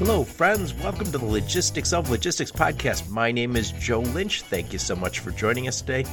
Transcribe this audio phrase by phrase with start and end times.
[0.00, 0.72] Hello, friends.
[0.72, 3.10] Welcome to the Logistics of Logistics podcast.
[3.10, 4.40] My name is Joe Lynch.
[4.40, 6.06] Thank you so much for joining us today.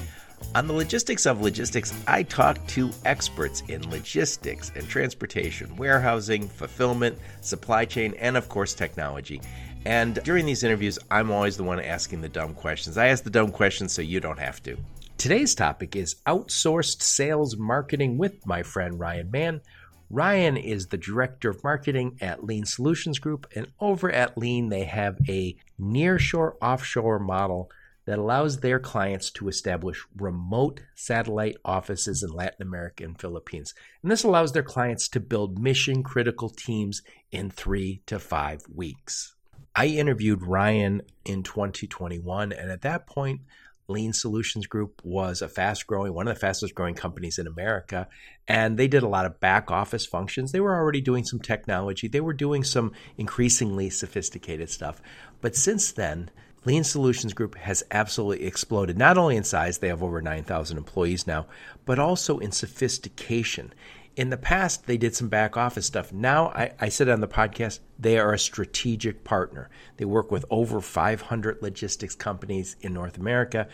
[0.55, 7.17] On the Logistics of Logistics, I talk to experts in logistics and transportation, warehousing, fulfillment,
[7.39, 9.39] supply chain, and of course, technology.
[9.85, 12.97] And during these interviews, I'm always the one asking the dumb questions.
[12.97, 14.75] I ask the dumb questions so you don't have to.
[15.17, 19.61] Today's topic is outsourced sales marketing with my friend Ryan Mann.
[20.09, 24.85] Ryan is the director of marketing at Lean Solutions Group, and over at Lean, they
[24.85, 27.69] have a nearshore offshore model
[28.05, 33.73] that allows their clients to establish remote satellite offices in Latin America and Philippines.
[34.01, 37.01] And this allows their clients to build mission critical teams
[37.33, 39.35] in three to five weeks.
[39.75, 43.41] I interviewed Ryan in 2021, and at that point,
[43.89, 48.09] Lean Solutions Group was a fast growing, one of the fastest growing companies in America.
[48.47, 50.51] And they did a lot of back office functions.
[50.51, 55.01] They were already doing some technology, they were doing some increasingly sophisticated stuff.
[55.39, 56.31] But since then,
[56.65, 61.25] Lean Solutions Group has absolutely exploded, not only in size, they have over 9,000 employees
[61.25, 61.45] now,
[61.85, 63.73] but also in sophistication
[64.17, 66.11] in the past, they did some back office stuff.
[66.11, 69.69] Now, I, I said on the podcast, they are a strategic partner.
[69.97, 73.67] They work with over 500 logistics companies in North America.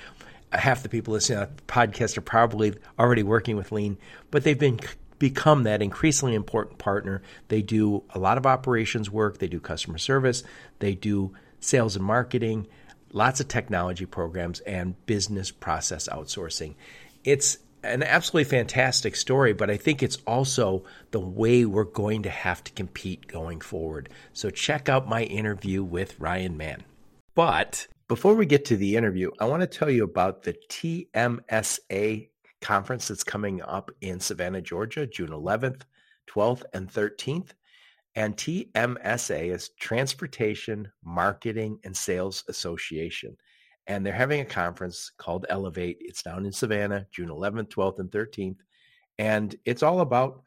[0.52, 3.98] Half the people listening to the podcast are probably already working with Lean,
[4.32, 4.82] but they've been
[5.18, 7.22] become that increasingly important partner.
[7.48, 10.44] They do a lot of operations work, they do customer service,
[10.80, 12.68] they do sales and marketing,
[13.14, 16.76] lots of technology programs, and business process outsourcing.
[17.24, 22.30] It's an absolutely fantastic story, but I think it's also the way we're going to
[22.30, 24.10] have to compete going forward.
[24.34, 26.84] So check out my interview with Ryan Mann.
[27.36, 32.30] But before we get to the interview, I want to tell you about the TMSA
[32.62, 35.82] conference that's coming up in Savannah, Georgia, June 11th,
[36.30, 37.52] 12th, and 13th.
[38.16, 43.36] And TMSA is Transportation Marketing and Sales Association
[43.88, 45.98] and they're having a conference called Elevate.
[46.00, 48.58] It's down in Savannah, June 11th, 12th, and 13th.
[49.18, 50.42] And it's all about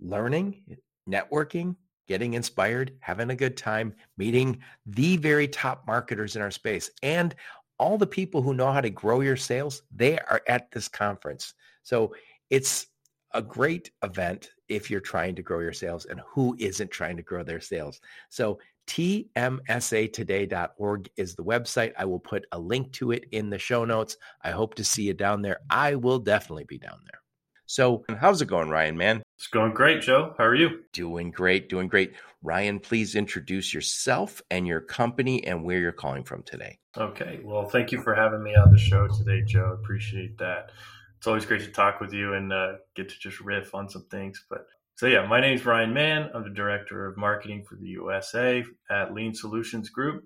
[0.00, 0.78] learning,
[1.08, 6.90] networking, getting inspired, having a good time, meeting the very top marketers in our space.
[7.02, 7.34] And
[7.78, 11.54] all the people who know how to grow your sales, they are at this conference.
[11.82, 12.14] So
[12.50, 12.86] it's
[13.34, 17.22] a great event if you're trying to grow your sales and who isn't trying to
[17.22, 18.00] grow their sales.
[18.30, 21.92] So tmsatoday.org is the website.
[21.96, 24.16] I will put a link to it in the show notes.
[24.42, 25.60] I hope to see you down there.
[25.70, 27.20] I will definitely be down there.
[27.66, 29.22] So, how's it going, Ryan, man?
[29.36, 30.34] It's going great, Joe.
[30.38, 30.84] How are you?
[30.94, 32.14] Doing great, doing great.
[32.42, 36.78] Ryan, please introduce yourself and your company and where you're calling from today.
[36.96, 37.40] Okay.
[37.44, 39.76] Well, thank you for having me on the show today, Joe.
[39.82, 40.70] Appreciate that.
[41.18, 44.06] It's always great to talk with you and uh, get to just riff on some
[44.10, 44.42] things.
[44.48, 44.66] But
[44.98, 46.28] so yeah, my name is Ryan Mann.
[46.34, 50.24] I'm the director of marketing for the USA at Lean Solutions Group.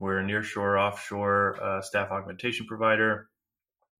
[0.00, 3.28] We're a nearshore, offshore uh, staff augmentation provider.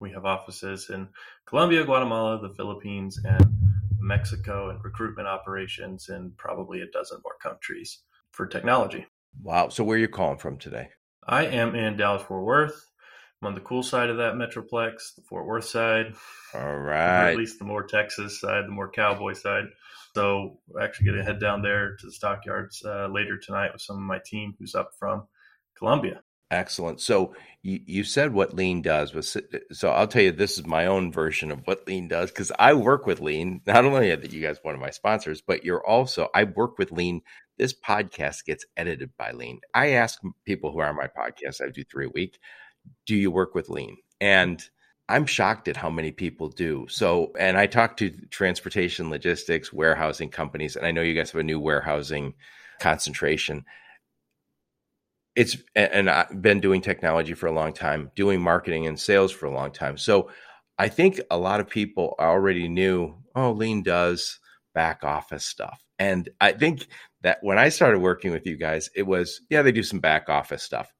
[0.00, 1.10] We have offices in
[1.46, 3.40] Colombia, Guatemala, the Philippines, and
[4.00, 8.00] Mexico, and recruitment operations in probably a dozen more countries
[8.32, 9.06] for technology.
[9.40, 9.68] Wow!
[9.68, 10.88] So where are you calling from today?
[11.24, 12.89] I am in Dallas Fort Worth.
[13.40, 16.14] I'm on the cool side of that metroplex, the Fort Worth side.
[16.54, 17.30] All right.
[17.30, 19.64] At least the more Texas side, the more cowboy side.
[20.14, 23.80] So we're actually going to head down there to the stockyards uh, later tonight with
[23.80, 25.26] some of my team who's up from
[25.78, 26.22] Colombia.
[26.50, 27.00] Excellent.
[27.00, 29.36] So you, you said what Lean does was
[29.70, 32.74] so I'll tell you this is my own version of what Lean does because I
[32.74, 33.60] work with Lean.
[33.66, 36.90] Not only that you guys one of my sponsors, but you're also I work with
[36.90, 37.22] Lean.
[37.56, 39.60] This podcast gets edited by Lean.
[39.72, 42.38] I ask people who are on my podcast, I do three a week.
[43.06, 43.96] Do you work with Lean?
[44.20, 44.62] And
[45.08, 46.86] I'm shocked at how many people do.
[46.88, 51.40] So, and I talk to transportation, logistics, warehousing companies, and I know you guys have
[51.40, 52.34] a new warehousing
[52.80, 53.64] concentration.
[55.34, 59.46] It's, and I've been doing technology for a long time, doing marketing and sales for
[59.46, 59.96] a long time.
[59.98, 60.30] So,
[60.78, 64.38] I think a lot of people already knew, oh, Lean does
[64.74, 65.78] back office stuff.
[65.98, 66.86] And I think
[67.20, 70.30] that when I started working with you guys, it was, yeah, they do some back
[70.30, 70.90] office stuff.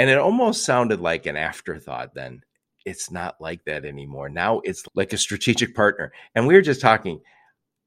[0.00, 2.42] And it almost sounded like an afterthought then
[2.86, 4.30] it's not like that anymore.
[4.30, 6.10] Now it's like a strategic partner.
[6.34, 7.20] And we were just talking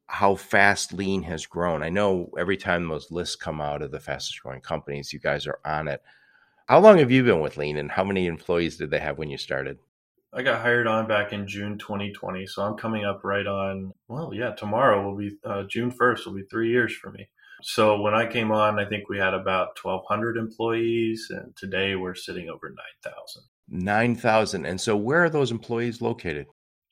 [0.06, 1.81] how fast lean has grown.
[1.81, 5.48] I know every time those lists come out of the fastest growing companies, you guys
[5.48, 6.04] are on it.
[6.68, 9.31] How long have you been with lean and how many employees did they have when
[9.31, 9.80] you started?
[10.31, 12.45] I got hired on back in June 2020.
[12.45, 16.36] So I'm coming up right on, well, yeah, tomorrow will be uh, June 1st, will
[16.36, 17.27] be three years for me.
[17.65, 22.13] So when I came on, I think we had about 1,200 employees, and today we're
[22.13, 23.44] sitting over 9,000.
[23.69, 24.65] 9,000.
[24.65, 26.48] And so where are those employees located?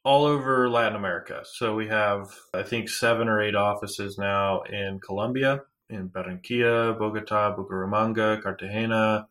[0.05, 1.43] All over Latin America.
[1.43, 7.53] So we have, I think, seven or eight offices now in Colombia, in Barranquilla, Bogota,
[7.55, 9.27] Bucaramanga, Cartagena,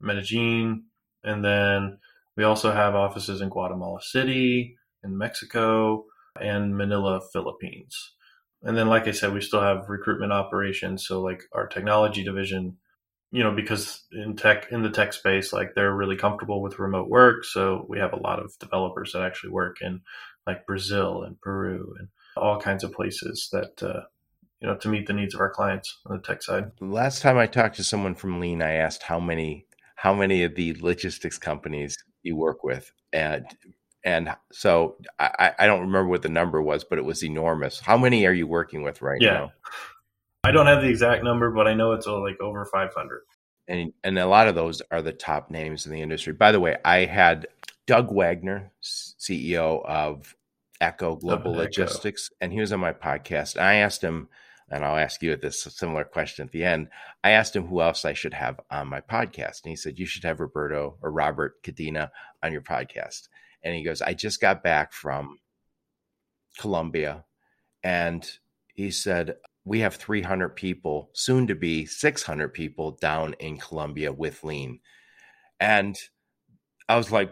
[0.00, 0.84] Medellin,
[1.24, 1.98] and then
[2.36, 6.04] we also have offices in Guatemala City, in Mexico,
[6.40, 8.14] and Manila, Philippines.
[8.62, 11.06] And then, like I said, we still have recruitment operations.
[11.06, 12.76] So, like our technology division,
[13.30, 17.08] you know, because in tech, in the tech space, like they're really comfortable with remote
[17.08, 17.44] work.
[17.44, 20.00] So, we have a lot of developers that actually work in
[20.46, 24.00] like Brazil and Peru and all kinds of places that, uh,
[24.60, 26.72] you know, to meet the needs of our clients on the tech side.
[26.80, 30.54] Last time I talked to someone from Lean, I asked how many how many of
[30.54, 33.44] the logistics companies you work with, and
[34.08, 37.78] and so I, I don't remember what the number was, but it was enormous.
[37.78, 39.32] How many are you working with right yeah.
[39.32, 39.52] now?
[40.42, 43.20] I don't have the exact number, but I know it's uh, like over 500.
[43.68, 46.32] And and a lot of those are the top names in the industry.
[46.32, 47.48] By the way, I had
[47.86, 50.34] Doug Waggoner, CEO of
[50.80, 52.36] Echo Global Logistics, Echo.
[52.40, 53.56] and he was on my podcast.
[53.56, 54.30] And I asked him,
[54.70, 56.88] and I'll ask you at this similar question at the end.
[57.22, 60.06] I asked him who else I should have on my podcast, and he said you
[60.06, 62.08] should have Roberto or Robert Cadena
[62.42, 63.28] on your podcast
[63.62, 65.38] and he goes, I just got back from
[66.58, 67.24] Colombia.
[67.82, 68.28] And
[68.74, 74.44] he said, We have 300 people, soon to be 600 people down in Colombia with
[74.44, 74.80] lean.
[75.60, 75.96] And
[76.88, 77.30] I was like,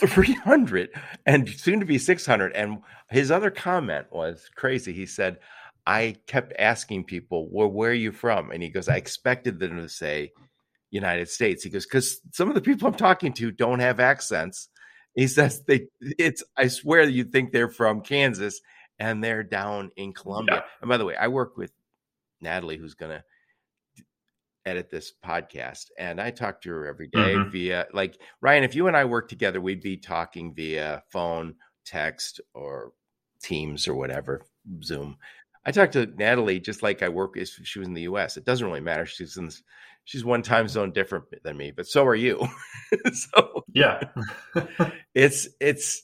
[0.00, 0.90] 300
[1.24, 2.52] and soon to be 600.
[2.52, 2.78] And
[3.10, 4.92] his other comment was crazy.
[4.92, 5.38] He said,
[5.86, 8.50] I kept asking people, Well, where are you from?
[8.50, 10.32] And he goes, I expected them to say,
[10.94, 11.64] United States.
[11.64, 14.68] He goes, because some of the people I'm talking to don't have accents
[15.14, 18.60] he says they it's I swear you'd think they're from Kansas
[18.98, 20.56] and they're down in Colombia.
[20.56, 20.62] Yeah.
[20.80, 21.72] And by the way, I work with
[22.40, 23.24] Natalie who's gonna
[24.66, 27.50] edit this podcast and I talk to her every day mm-hmm.
[27.50, 32.40] via like Ryan, if you and I work together, we'd be talking via phone, text,
[32.54, 32.92] or
[33.42, 34.42] Teams or whatever,
[34.82, 35.18] Zoom.
[35.66, 38.36] I talked to Natalie just like I work if she was in the US.
[38.36, 39.06] It doesn't really matter.
[39.06, 39.50] She's in
[40.04, 42.46] she's one time zone different than me, but so are you.
[43.12, 44.00] so yeah,
[45.14, 46.02] it's it's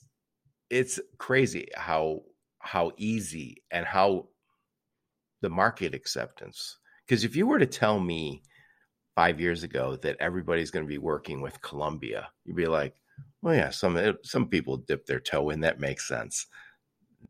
[0.69, 2.21] it's crazy how
[2.59, 4.27] how easy and how
[5.41, 6.77] the market acceptance.
[7.05, 8.43] Because if you were to tell me
[9.15, 12.95] five years ago that everybody's going to be working with Colombia, you'd be like,
[13.41, 15.61] well, yeah, some eh, some people dip their toe in.
[15.61, 16.47] That makes sense.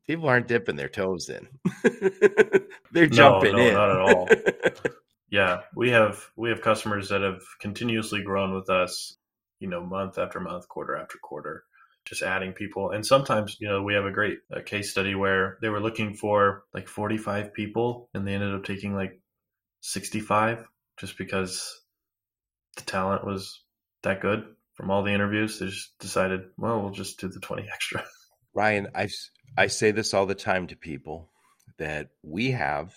[0.07, 1.47] People aren't dipping their toes in;
[2.91, 3.73] they're jumping no, no, in.
[3.73, 4.29] Not at all.
[5.31, 9.15] Yeah, we have we have customers that have continuously grown with us,
[9.61, 11.63] you know, month after month, quarter after quarter,
[12.05, 12.91] just adding people.
[12.91, 16.15] And sometimes, you know, we have a great uh, case study where they were looking
[16.15, 19.21] for like 45 people and they ended up taking like
[19.81, 20.65] 65
[20.97, 21.79] just because
[22.75, 23.63] the talent was
[24.01, 24.43] that good
[24.73, 25.59] from all the interviews.
[25.59, 28.03] They just decided, well, we'll just do the 20 extra.
[28.53, 29.07] Ryan, I
[29.57, 31.29] I say this all the time to people
[31.77, 32.93] that we have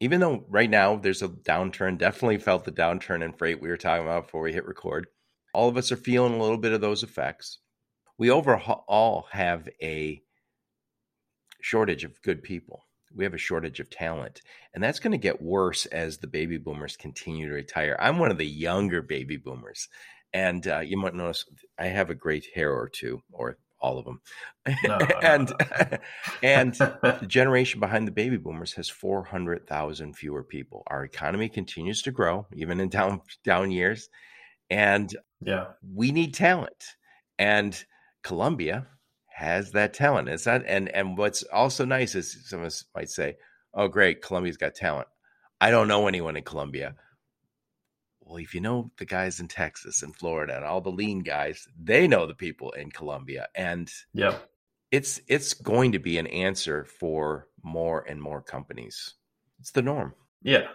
[0.00, 3.76] even though right now there's a downturn, definitely felt the downturn in freight we were
[3.76, 5.06] talking about before we hit record.
[5.54, 7.58] All of us are feeling a little bit of those effects.
[8.18, 10.22] We overall have a
[11.60, 12.84] shortage of good people.
[13.14, 14.42] We have a shortage of talent.
[14.74, 17.96] And that's going to get worse as the baby boomers continue to retire.
[18.00, 19.88] I'm one of the younger baby boomers.
[20.32, 21.44] And uh, you might notice
[21.78, 24.20] I have a great hair or two, or all of them.
[24.82, 25.98] No, and no.
[26.42, 30.82] and the generation behind the baby boomers has 400,000 fewer people.
[30.88, 34.08] Our economy continues to grow even in down down years
[34.74, 35.66] and yeah.
[35.94, 36.84] We need talent.
[37.38, 37.82] And
[38.22, 38.86] Colombia
[39.28, 40.28] has that talent.
[40.28, 43.36] It's not and and what's also nice is some of us might say,
[43.72, 45.08] "Oh great, Colombia's got talent."
[45.60, 46.94] I don't know anyone in Colombia.
[48.20, 51.66] well, if you know the guys in Texas and Florida and all the lean guys,
[51.80, 53.48] they know the people in Colombia.
[53.54, 54.38] And yeah,
[54.90, 59.14] it's it's going to be an answer for more and more companies.
[59.60, 60.14] It's the norm.
[60.42, 60.68] Yeah.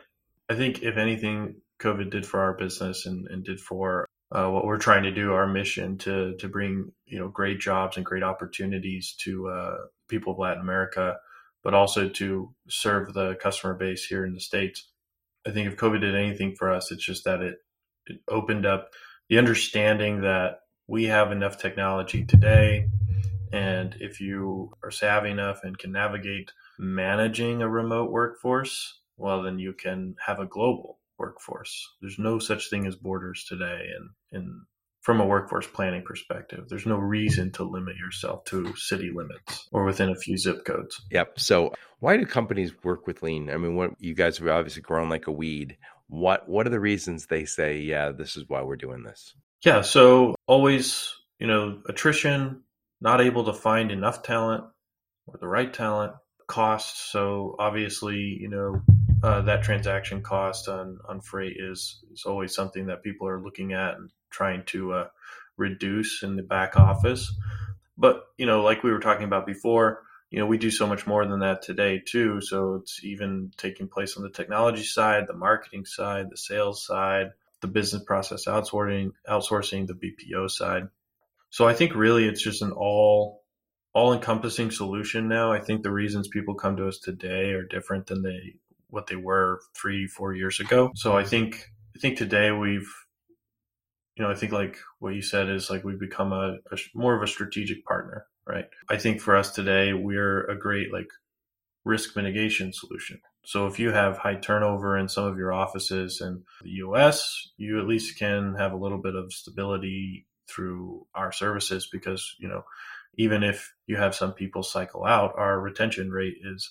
[0.50, 4.66] I think if anything, COVID did for our business and, and did for uh, what
[4.66, 8.24] we're trying to do, our mission to to bring you know great jobs and great
[8.24, 11.18] opportunities to uh, people of Latin America,
[11.64, 14.88] but also to serve the customer base here in the states.
[15.48, 17.56] I think if COVID did anything for us, it's just that it,
[18.06, 18.90] it opened up
[19.30, 22.88] the understanding that we have enough technology today.
[23.52, 29.58] And if you are savvy enough and can navigate managing a remote workforce, well, then
[29.58, 31.88] you can have a global workforce.
[32.02, 33.82] There's no such thing as borders today.
[33.96, 34.62] And, and
[35.02, 36.66] from a workforce planning perspective.
[36.68, 41.02] There's no reason to limit yourself to city limits or within a few zip codes.
[41.12, 41.40] Yep.
[41.40, 43.50] So why do companies work with lean?
[43.50, 45.78] I mean, what you guys have obviously grown like a weed.
[46.08, 49.36] What what are the reasons they say, yeah, this is why we're doing this?
[49.64, 52.64] Yeah, so always, you know, attrition,
[53.00, 54.64] not able to find enough talent
[55.28, 56.14] or the right talent,
[56.48, 57.12] costs.
[57.12, 58.82] So obviously, you know,
[59.24, 63.74] uh, that transaction cost on on freight is is always something that people are looking
[63.74, 65.08] at and trying to uh,
[65.58, 67.34] reduce in the back office.
[67.98, 71.06] But you know, like we were talking about before, you know, we do so much
[71.06, 72.40] more than that today too.
[72.42, 77.32] So it's even taking place on the technology side, the marketing side, the sales side,
[77.62, 80.88] the business process outsourcing, outsourcing, the BPO side.
[81.50, 83.44] So I think really it's just an all
[83.92, 85.52] all encompassing solution now.
[85.52, 88.56] I think the reasons people come to us today are different than they
[88.90, 90.92] what they were three, four years ago.
[90.96, 91.66] So I think
[91.96, 92.90] I think today we've
[94.20, 97.16] you know, I think like what you said is like we've become a, a more
[97.16, 98.66] of a strategic partner, right?
[98.90, 101.08] I think for us today, we're a great like
[101.86, 103.22] risk mitigation solution.
[103.46, 107.80] So if you have high turnover in some of your offices in the US, you
[107.80, 112.64] at least can have a little bit of stability through our services because, you know,
[113.18, 116.70] even if you have some people cycle out, our retention rate is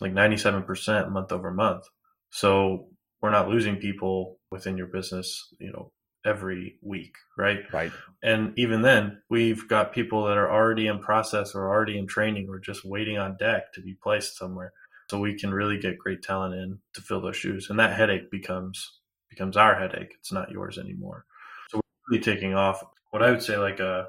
[0.00, 1.84] like 97% month over month.
[2.30, 2.88] So
[3.20, 5.92] we're not losing people within your business, you know,
[6.24, 7.60] every week, right?
[7.72, 7.92] Right.
[8.22, 12.48] And even then, we've got people that are already in process or already in training
[12.48, 14.72] or just waiting on deck to be placed somewhere.
[15.10, 17.68] So we can really get great talent in to fill those shoes.
[17.68, 20.14] And that headache becomes becomes our headache.
[20.18, 21.24] It's not yours anymore.
[21.70, 24.06] So we're really taking off what I would say like a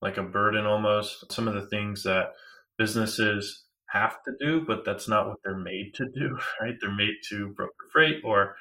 [0.00, 1.32] like a burden almost.
[1.32, 2.32] Some of the things that
[2.76, 6.74] businesses have to do, but that's not what they're made to do, right?
[6.80, 8.56] They're made to broker freight or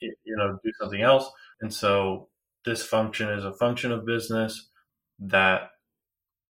[0.00, 1.30] you know do something else.
[1.60, 2.28] And so
[2.64, 4.68] this function is a function of business
[5.18, 5.70] that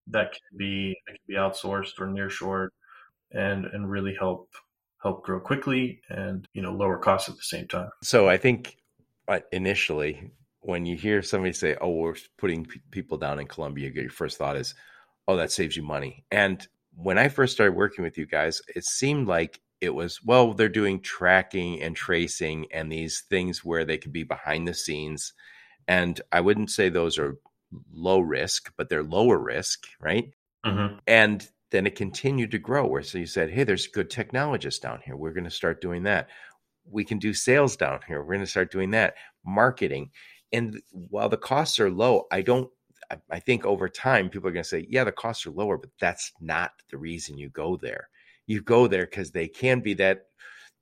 [0.07, 2.69] that can be that can be outsourced or nearshored
[3.31, 4.49] and and really help
[5.01, 7.89] help grow quickly and you know lower costs at the same time.
[8.03, 8.77] So I think
[9.27, 13.91] uh, initially when you hear somebody say, "Oh, we're putting p- people down in Colombia,"
[13.93, 14.75] your first thought is,
[15.27, 18.85] "Oh, that saves you money." And when I first started working with you guys, it
[18.85, 23.97] seemed like it was well, they're doing tracking and tracing and these things where they
[23.97, 25.33] could be behind the scenes.
[25.87, 27.37] And I wouldn't say those are
[27.91, 30.31] low risk, but they're lower risk, right?
[30.65, 30.97] Mm-hmm.
[31.07, 34.99] And then it continued to grow where so you said, hey, there's good technologists down
[35.03, 35.15] here.
[35.15, 36.29] We're going to start doing that.
[36.89, 38.19] We can do sales down here.
[38.19, 39.15] We're going to start doing that.
[39.45, 40.11] Marketing.
[40.51, 42.69] And while the costs are low, I don't
[43.29, 45.89] I think over time people are going to say, yeah, the costs are lower, but
[45.99, 48.09] that's not the reason you go there.
[48.47, 50.25] You go there because they can be that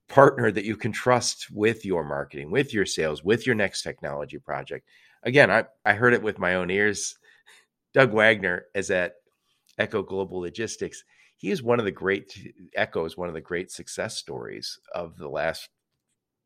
[0.07, 4.39] partner that you can trust with your marketing, with your sales, with your next technology
[4.39, 4.87] project.
[5.23, 7.17] Again, I, I heard it with my own ears.
[7.93, 9.13] Doug Waggoner is at
[9.77, 11.03] Echo Global Logistics.
[11.37, 15.17] He is one of the great, Echo is one of the great success stories of
[15.17, 15.69] the last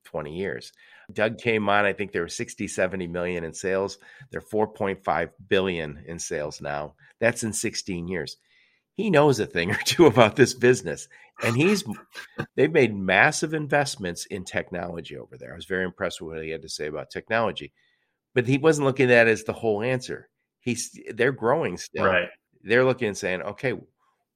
[0.05, 0.71] 20 years.
[1.13, 3.97] Doug came on, I think they were 60, 70 million in sales.
[4.31, 6.95] They're 4.5 billion in sales now.
[7.19, 8.37] That's in 16 years.
[8.95, 11.07] He knows a thing or two about this business.
[11.43, 11.83] And he's
[12.55, 15.53] they've made massive investments in technology over there.
[15.53, 17.73] I was very impressed with what he had to say about technology.
[18.35, 20.29] But he wasn't looking at that as the whole answer.
[20.59, 22.05] He's they're growing still.
[22.05, 22.29] Right.
[22.63, 23.73] They're looking and saying, okay,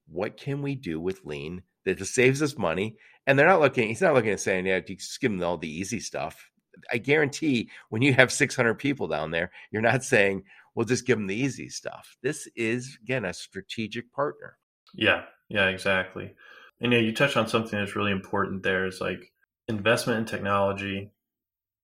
[0.07, 2.98] what can we do with lean that saves us money?
[3.25, 5.69] And they're not looking, he's not looking at saying, yeah, just give them all the
[5.69, 6.50] easy stuff.
[6.91, 10.43] I guarantee when you have 600 people down there, you're not saying,
[10.75, 12.17] we'll just give them the easy stuff.
[12.22, 14.57] This is, again, a strategic partner.
[14.93, 16.34] Yeah, yeah, exactly.
[16.79, 19.31] And yeah, you touched on something that's really important there is like
[19.67, 21.12] investment in technology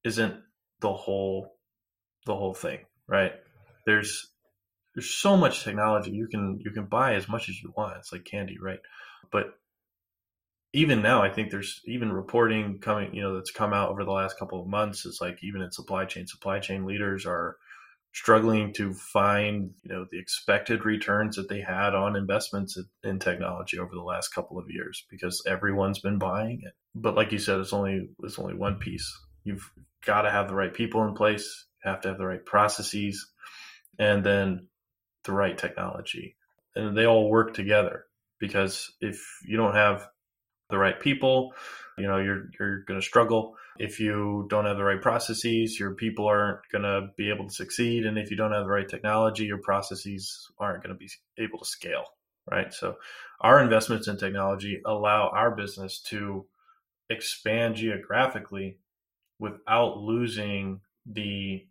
[0.03, 0.35] isn't
[0.81, 1.55] the whole
[2.25, 3.33] the whole thing, right?
[3.85, 4.29] There's
[4.93, 7.97] there's so much technology you can you can buy as much as you want.
[7.97, 8.79] It's like candy, right?
[9.31, 9.55] But
[10.73, 14.11] even now, I think there's even reporting coming, you know, that's come out over the
[14.11, 15.05] last couple of months.
[15.05, 17.57] It's like even in supply chain, supply chain leaders are
[18.11, 23.77] struggling to find, you know, the expected returns that they had on investments in technology
[23.77, 26.73] over the last couple of years because everyone's been buying it.
[26.95, 29.11] But like you said, it's only it's only one piece.
[29.43, 29.69] You've
[30.05, 31.65] got to have the right people in place.
[31.83, 33.27] You have to have the right processes,
[33.99, 34.67] and then
[35.23, 36.35] the right technology,
[36.75, 38.05] and they all work together.
[38.39, 40.07] Because if you don't have
[40.69, 41.53] the right people,
[41.97, 43.55] you know, you're you're going to struggle.
[43.77, 47.53] If you don't have the right processes, your people aren't going to be able to
[47.53, 51.09] succeed, and if you don't have the right technology, your processes aren't going to be
[51.37, 52.05] able to scale,
[52.49, 52.73] right?
[52.73, 52.95] So,
[53.41, 56.45] our investments in technology allow our business to
[57.09, 58.77] expand geographically
[59.39, 61.65] without losing the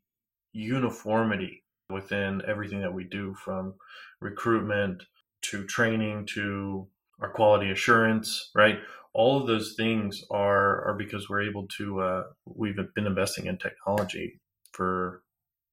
[0.52, 3.74] uniformity within everything that we do from
[4.20, 5.02] recruitment
[5.42, 6.86] to training to
[7.22, 8.78] our quality assurance, right?
[9.14, 12.00] All of those things are are because we're able to.
[12.00, 14.40] Uh, we've been investing in technology
[14.72, 15.22] for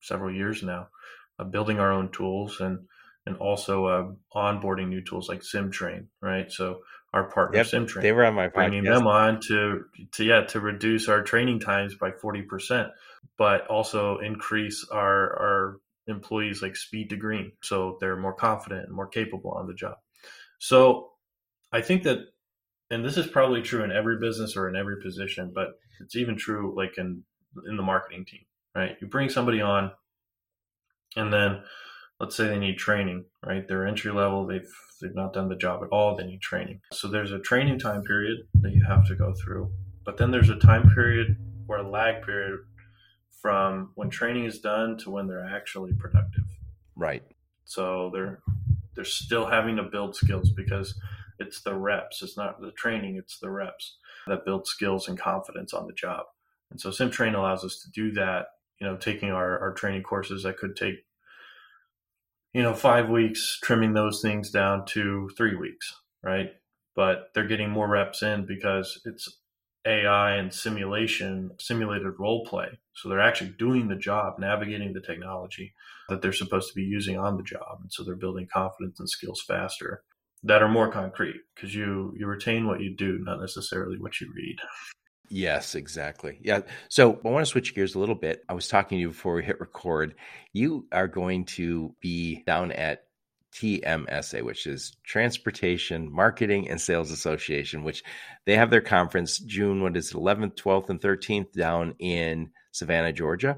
[0.01, 0.88] several years now,
[1.39, 2.79] uh, building our own tools and
[3.25, 6.51] and also uh, onboarding new tools like SimTrain, right?
[6.51, 6.79] So
[7.13, 10.60] our partner Yep, SimTrain, They were on my bringing them on to to yeah to
[10.60, 12.91] reduce our training times by 40%
[13.38, 15.08] but also increase our
[15.39, 19.74] our employees like speed to green so they're more confident and more capable on the
[19.74, 19.96] job
[20.58, 21.12] so
[21.72, 22.20] i think that
[22.92, 26.36] and this is probably true in every business or in every position but it's even
[26.36, 27.24] true like in
[27.68, 28.42] in the marketing team
[28.76, 28.96] right?
[29.02, 29.92] You bring somebody on
[31.16, 31.64] and then
[32.20, 33.68] let's say they need training right?
[33.68, 34.70] They're entry level they've
[35.02, 36.82] they've not done the job at all they need training.
[36.94, 39.72] So there's a training time period that you have to go through
[40.06, 42.60] but then there's a time period or a lag period
[43.42, 46.44] from when training is done to when they're actually productive.
[46.96, 47.24] Right.
[47.66, 48.42] so they're
[48.96, 50.94] they're still having to build skills because
[51.39, 55.74] it's the reps it's not the training it's the reps that build skills and confidence
[55.74, 56.25] on the job.
[56.72, 58.48] And so simtrain allows us to do that
[58.79, 61.05] you know taking our, our training courses that could take
[62.53, 65.93] you know five weeks trimming those things down to three weeks
[66.24, 66.51] right?
[66.96, 69.38] But they're getting more reps in because it's
[69.86, 72.79] ai and simulation simulated role play.
[72.93, 75.74] So they're actually doing the job navigating the technology
[76.10, 77.79] that they're supposed to be using on the job.
[77.81, 80.03] And so they're building confidence and skills faster
[80.43, 84.31] that are more concrete because you you retain what you do not necessarily what you
[84.36, 84.58] read
[85.31, 86.39] Yes, exactly.
[86.41, 86.62] Yeah.
[86.89, 88.43] So I want to switch gears a little bit.
[88.50, 90.15] I was talking to you before we hit record.
[90.53, 93.03] You are going to be down at
[93.53, 98.03] TMSA, which is Transportation Marketing and Sales Association, which
[98.46, 103.13] they have their conference June, what is it, 11th, 12th, and 13th down in Savannah,
[103.13, 103.58] Georgia.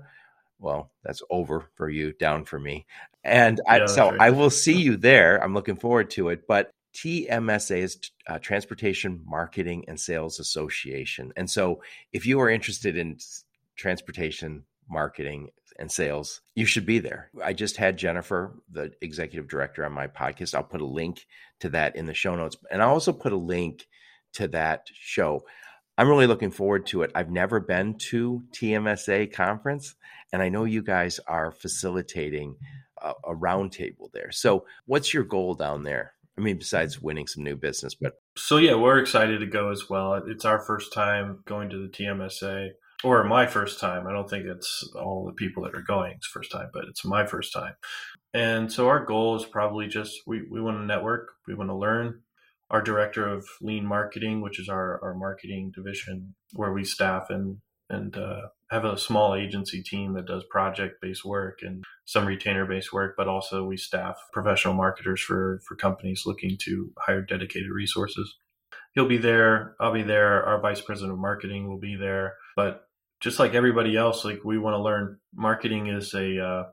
[0.60, 2.86] Well, that's over for you, down for me.
[3.24, 4.22] And I, Yeah, so right.
[4.22, 5.42] I will see you there.
[5.44, 6.48] I'm looking forward to it.
[6.48, 7.98] But TMSA is
[8.28, 11.32] uh, Transportation Marketing and Sales Association.
[11.36, 13.18] And so if you are interested in
[13.76, 15.50] transportation marketing
[15.80, 17.30] and sales, you should be there.
[17.44, 20.54] I just had Jennifer, the executive director, on my podcast.
[20.54, 21.26] I'll put a link
[21.62, 22.58] to that in the show notes.
[22.70, 23.88] And I'll also put a link
[24.34, 25.46] to that show.
[25.98, 27.12] I'm really looking forward to it.
[27.16, 29.96] I've never been to TMSA conference,
[30.34, 32.56] and I know you guys are facilitating
[33.02, 34.32] a, a roundtable there.
[34.32, 36.14] So, what's your goal down there?
[36.38, 39.90] I mean, besides winning some new business, but so yeah we're excited to go as
[39.90, 42.70] well it's our first time going to the tmsa
[43.04, 46.28] or my first time i don't think it's all the people that are going it's
[46.28, 47.74] first time but it's my first time
[48.34, 51.76] and so our goal is probably just we, we want to network we want to
[51.76, 52.22] learn
[52.70, 57.58] our director of lean marketing which is our, our marketing division where we staff and
[57.90, 62.66] and uh, have a small agency team that does project based work and some retainer
[62.66, 67.70] based work, but also we staff professional marketers for, for companies looking to hire dedicated
[67.70, 68.38] resources.
[68.94, 69.76] He'll be there.
[69.80, 70.44] I'll be there.
[70.46, 72.36] Our vice president of marketing will be there.
[72.56, 72.86] But
[73.20, 76.64] just like everybody else, like we want to learn marketing is a uh,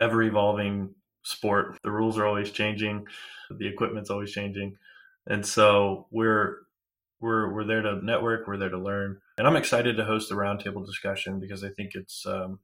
[0.00, 0.94] ever evolving
[1.24, 1.76] sport.
[1.82, 3.06] The rules are always changing.
[3.50, 4.76] The equipment's always changing.
[5.26, 6.58] And so we're
[7.20, 8.46] we're we're there to network.
[8.46, 11.92] We're there to learn, and I'm excited to host the roundtable discussion because I think
[11.94, 12.58] it's um,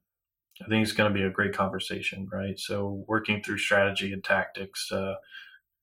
[0.63, 2.59] I think it's going to be a great conversation, right?
[2.59, 5.15] So working through strategy and tactics uh,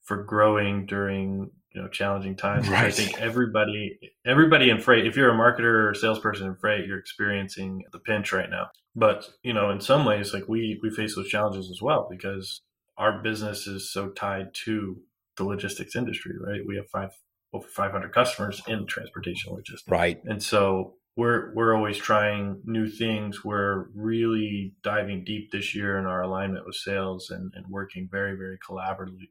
[0.03, 2.69] for growing during you know challenging times.
[2.69, 6.99] I think everybody everybody in freight, if you're a marketer or salesperson in freight, you're
[6.99, 8.69] experiencing the pinch right now.
[8.95, 12.61] But you know, in some ways, like we we face those challenges as well because
[12.99, 15.01] our business is so tied to
[15.37, 16.61] the logistics industry, right?
[16.67, 17.11] We have five
[17.53, 19.89] over 500 customers in transportation logistics.
[19.89, 20.23] right.
[20.25, 23.45] And so we're we're always trying new things.
[23.45, 28.37] We're really diving deep this year in our alignment with sales and, and working very,
[28.37, 29.29] very collaboratively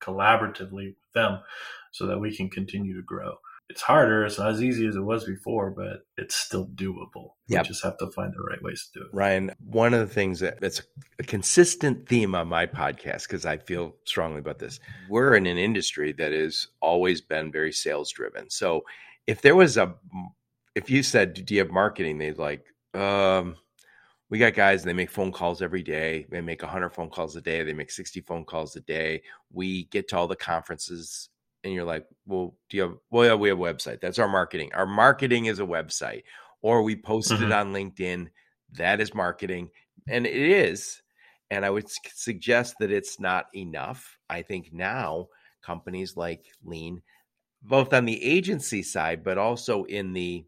[0.00, 1.40] collaboratively with them
[1.90, 3.34] so that we can continue to grow.
[3.68, 7.30] It's harder, it's not as easy as it was before, but it's still doable.
[7.48, 7.64] Yep.
[7.64, 9.10] We just have to find the right ways to do it.
[9.12, 10.82] Ryan, one of the things that, that's
[11.18, 15.58] a consistent theme on my podcast, because I feel strongly about this, we're in an
[15.58, 18.50] industry that has always been very sales driven.
[18.50, 18.84] So
[19.26, 19.94] if there was a,
[20.76, 22.18] if you said, do you have marketing?
[22.18, 23.56] They'd like, um,
[24.28, 26.26] we got guys and they make phone calls every day.
[26.30, 27.62] They make 100 phone calls a day.
[27.62, 29.22] They make 60 phone calls a day.
[29.52, 31.28] We get to all the conferences
[31.66, 34.00] and you're like, well, do you have, well, yeah, we have a website.
[34.00, 34.70] That's our marketing.
[34.72, 36.22] Our marketing is a website
[36.62, 37.60] or we posted it Mhm.
[37.60, 38.28] on LinkedIn.
[38.72, 39.70] That is marketing.
[40.08, 41.02] And it is.
[41.50, 44.18] And I would suggest that it's not enough.
[44.30, 45.28] I think now
[45.62, 47.02] companies like Lean,
[47.62, 50.44] both on the agency side, but also in the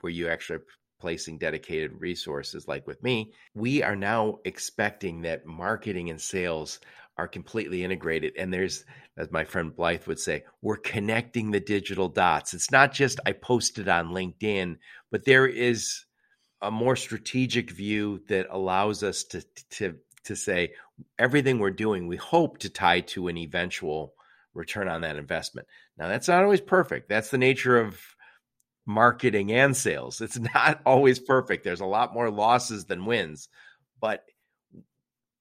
[0.00, 0.66] where you actually are
[1.00, 6.80] placing dedicated resources, like with me, we are now expecting that marketing and sales
[7.18, 8.32] are completely integrated.
[8.38, 8.84] And there's,
[9.16, 12.54] as my friend Blythe would say, we're connecting the digital dots.
[12.54, 14.76] It's not just I posted on LinkedIn,
[15.10, 16.04] but there is
[16.62, 20.72] a more strategic view that allows us to to to say
[21.18, 24.14] everything we're doing, we hope to tie to an eventual
[24.54, 25.66] return on that investment.
[25.96, 27.08] Now, that's not always perfect.
[27.08, 28.00] That's the nature of
[28.86, 30.20] marketing and sales.
[30.20, 31.64] It's not always perfect.
[31.64, 33.48] There's a lot more losses than wins,
[34.00, 34.24] but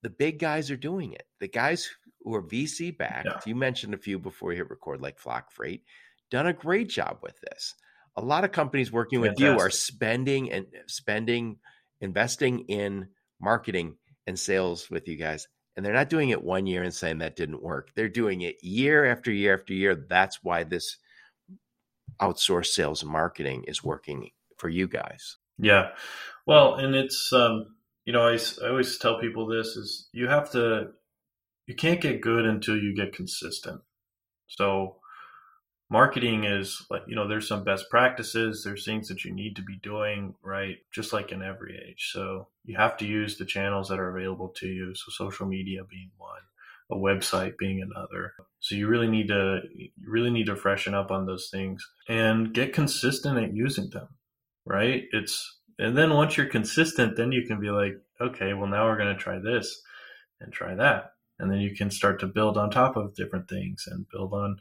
[0.03, 1.23] the big guys are doing it.
[1.39, 1.89] The guys
[2.21, 3.39] who are VC backed, yeah.
[3.45, 5.83] you mentioned a few before you hit record, like Flock Freight,
[6.29, 7.75] done a great job with this.
[8.15, 9.47] A lot of companies working Fantastic.
[9.47, 11.57] with you are spending and spending,
[12.01, 15.47] investing in marketing and sales with you guys.
[15.75, 17.91] And they're not doing it one year and saying that didn't work.
[17.95, 19.95] They're doing it year after year after year.
[19.95, 20.97] That's why this
[22.19, 25.37] outsourced sales and marketing is working for you guys.
[25.59, 25.89] Yeah.
[26.47, 27.76] Well, and it's, um,
[28.07, 30.91] you know, I, I always tell people this is you have to,
[31.67, 33.81] you can't get good until you get consistent.
[34.47, 34.95] So
[35.89, 39.61] marketing is like you know there's some best practices there's things that you need to
[39.61, 42.09] be doing right just like in every age.
[42.13, 45.81] So you have to use the channels that are available to you so social media
[45.89, 46.41] being one
[46.89, 48.33] a website being another.
[48.61, 52.53] So you really need to you really need to freshen up on those things and
[52.53, 54.07] get consistent at using them
[54.67, 55.03] right?
[55.11, 58.97] It's and then once you're consistent then you can be like okay well now we're
[58.97, 59.81] going to try this
[60.41, 63.87] and try that and then you can start to build on top of different things
[63.87, 64.59] and build on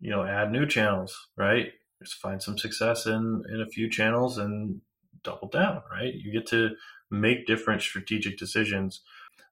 [0.00, 1.72] you know, add new channels, right?
[2.02, 4.80] Just find some success in in a few channels and
[5.24, 6.14] double down, right?
[6.14, 6.70] You get to
[7.10, 9.00] make different strategic decisions.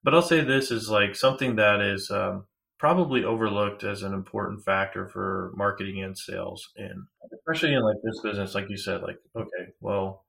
[0.04, 2.44] But I'll say this is like something that is um,
[2.78, 8.20] probably overlooked as an important factor for marketing and sales, and especially in like this
[8.22, 10.25] business, like you said, like okay, well,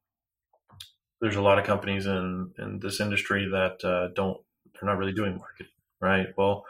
[1.21, 4.37] there's a lot of companies in in this industry that uh, don't
[4.73, 6.27] they're not really doing marketing, right?
[6.37, 6.65] Well,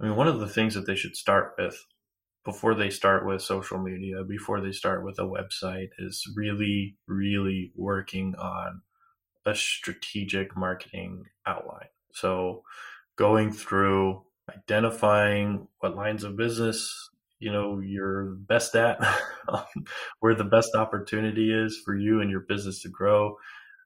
[0.00, 1.76] I mean, one of the things that they should start with
[2.44, 7.72] before they start with social media, before they start with a website, is really, really
[7.76, 8.82] working on
[9.46, 11.88] a strategic marketing outline.
[12.14, 12.62] So
[13.16, 18.98] going through identifying what lines of business you know you're best at
[20.20, 23.36] where the best opportunity is for you and your business to grow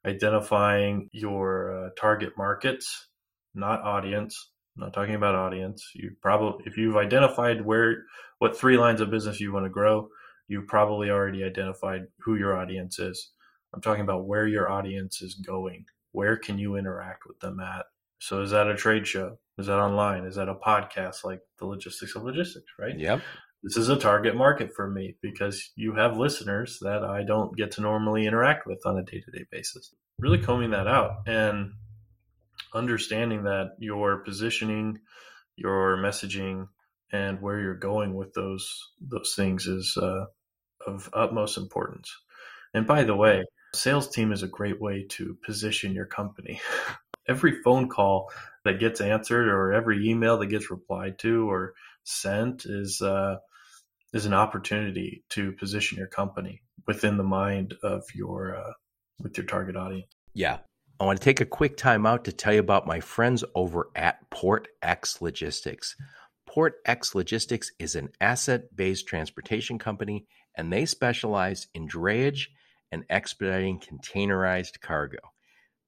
[0.07, 3.09] identifying your uh, target markets
[3.55, 5.91] not audience I'm not talking about audience.
[5.95, 8.05] You probably, if you've identified where,
[8.39, 10.09] what three lines of business you want to grow,
[10.49, 13.31] you've probably already identified who your audience is.
[13.75, 15.87] I'm talking about where your audience is going.
[16.13, 17.87] Where can you interact with them at?
[18.19, 19.39] So is that a trade show?
[19.59, 20.25] Is that online?
[20.25, 22.99] Is that a podcast like the logistics of logistics, right?
[22.99, 23.23] Yep.
[23.63, 27.73] This is a target market for me because you have listeners that I don't get
[27.73, 29.95] to normally interact with on a day to day basis.
[30.19, 31.27] Really combing that out.
[31.27, 31.73] And
[32.75, 34.99] understanding that your positioning,
[35.57, 36.69] your messaging,
[37.13, 38.69] and where you're going with those
[39.01, 40.27] those things is uh,
[40.87, 42.15] of utmost importance.
[42.75, 46.61] And by the way, sales team is a great way to position your company.
[47.29, 48.31] every phone call
[48.65, 51.75] that gets answered or every email that gets replied to or
[52.07, 53.37] sent is uh,
[54.13, 58.73] is an opportunity to position your company within the mind of your uh,
[59.21, 60.11] with your target audience.
[60.35, 60.59] Yeah,
[61.01, 63.89] I want to take a quick time out to tell you about my friends over
[63.95, 65.97] at Port X Logistics.
[66.47, 72.47] Port X Logistics is an asset based transportation company, and they specialize in drayage
[72.93, 75.19] and expediting containerized cargo.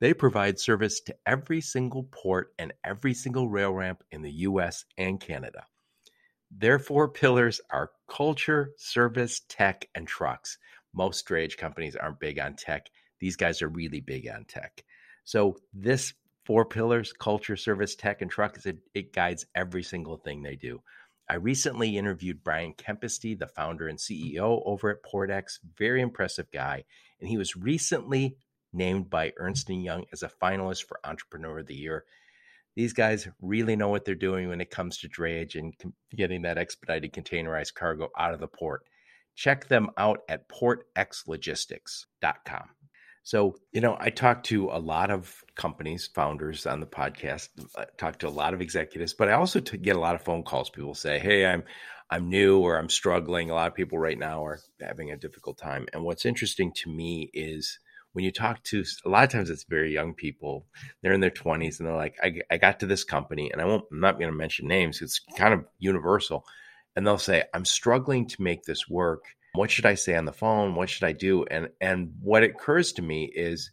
[0.00, 4.84] They provide service to every single port and every single rail ramp in the US
[4.96, 5.64] and Canada.
[6.50, 10.58] Their four pillars are culture, service, tech, and trucks.
[10.94, 12.88] Most drayage companies aren't big on tech.
[13.20, 14.84] These guys are really big on tech.
[15.24, 20.42] So this four pillars culture service tech and trucks, it, it guides every single thing
[20.42, 20.80] they do
[21.28, 26.50] i recently interviewed Brian Kempisty the founder and ceo over at Port X very impressive
[26.50, 26.84] guy
[27.20, 28.36] and he was recently
[28.72, 32.04] named by ernst & young as a finalist for entrepreneur of the year
[32.78, 35.74] these guys really know what they're doing when it comes to drayage and
[36.16, 38.82] getting that expedited containerized cargo out of the port
[39.34, 42.68] check them out at portxlogistics.com
[43.28, 47.82] so, you know, I talk to a lot of companies, founders on the podcast, uh,
[47.82, 50.42] I talk to a lot of executives, but I also get a lot of phone
[50.42, 50.70] calls.
[50.70, 51.62] People say, "Hey, I'm
[52.08, 55.58] I'm new or I'm struggling." A lot of people right now are having a difficult
[55.58, 55.86] time.
[55.92, 57.78] And what's interesting to me is
[58.18, 60.66] when you talk to a lot of times it's very young people,
[61.00, 63.64] they're in their 20s and they're like, I, I got to this company and I
[63.64, 65.00] won't, I'm not going to mention names.
[65.00, 66.44] It's kind of universal.
[66.96, 69.22] And they'll say, I'm struggling to make this work
[69.54, 70.74] what should I say on the phone?
[70.74, 71.44] What should I do?
[71.50, 73.70] And and what occurs to me is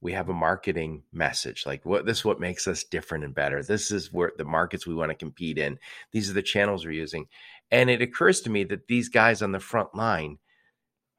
[0.00, 3.62] we have a marketing message like what this is what makes us different and better.
[3.62, 5.78] This is where the markets we want to compete in.
[6.12, 7.26] These are the channels we're using.
[7.70, 10.38] And it occurs to me that these guys on the front line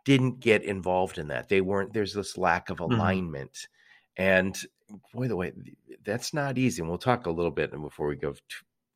[0.06, 1.50] didn't get involved in that.
[1.50, 2.94] They weren't there's this lack of mm-hmm.
[2.94, 3.54] alignment.
[3.54, 4.24] Mm-hmm.
[4.24, 4.60] And
[5.14, 5.54] boy, the way
[6.04, 6.82] that's not easy.
[6.82, 8.40] And we'll talk a little bit before we go to,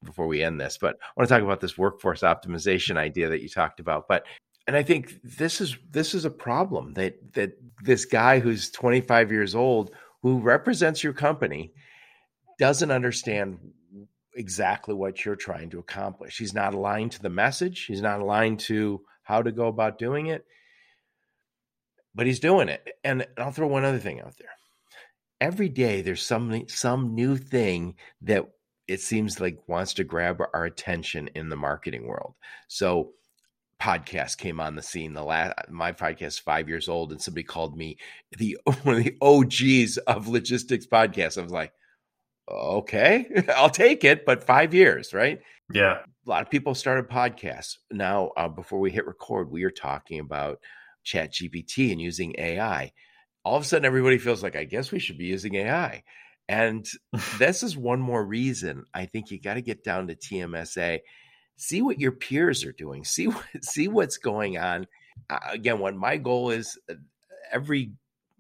[0.03, 3.41] before we end this, but I want to talk about this workforce optimization idea that
[3.41, 4.07] you talked about.
[4.07, 4.25] But
[4.67, 9.31] and I think this is this is a problem that that this guy who's 25
[9.31, 11.73] years old who represents your company
[12.59, 13.59] doesn't understand
[14.35, 16.37] exactly what you're trying to accomplish.
[16.37, 20.27] He's not aligned to the message, he's not aligned to how to go about doing
[20.27, 20.45] it.
[22.15, 22.87] But he's doing it.
[23.03, 24.49] And I'll throw one other thing out there.
[25.41, 28.45] Every day there's some some new thing that
[28.87, 32.35] it seems like wants to grab our attention in the marketing world.
[32.67, 33.13] So
[33.81, 35.13] podcast came on the scene.
[35.13, 37.97] The last my podcast five years old, and somebody called me
[38.37, 41.37] the one of the OGs of logistics podcasts.
[41.37, 41.73] I was like,
[42.49, 45.39] okay, I'll take it, but five years, right?
[45.73, 45.99] Yeah.
[46.25, 47.77] A lot of people started podcasts.
[47.91, 50.59] Now, uh, before we hit record, we are talking about
[51.03, 52.91] Chat GPT and using AI.
[53.45, 56.03] All of a sudden, everybody feels like, I guess we should be using AI.
[56.49, 56.85] And
[57.39, 60.99] this is one more reason I think you got to get down to TMSA
[61.57, 64.87] see what your peers are doing see what, see what's going on
[65.29, 66.95] uh, again what my goal is uh,
[67.51, 67.91] every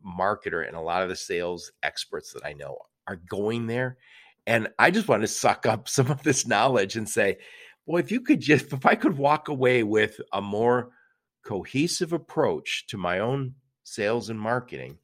[0.05, 3.97] marketer and a lot of the sales experts that i know are going there
[4.47, 7.37] and i just want to suck up some of this knowledge and say
[7.85, 10.89] well if you could just if i could walk away with a more
[11.45, 14.97] cohesive approach to my own sales and marketing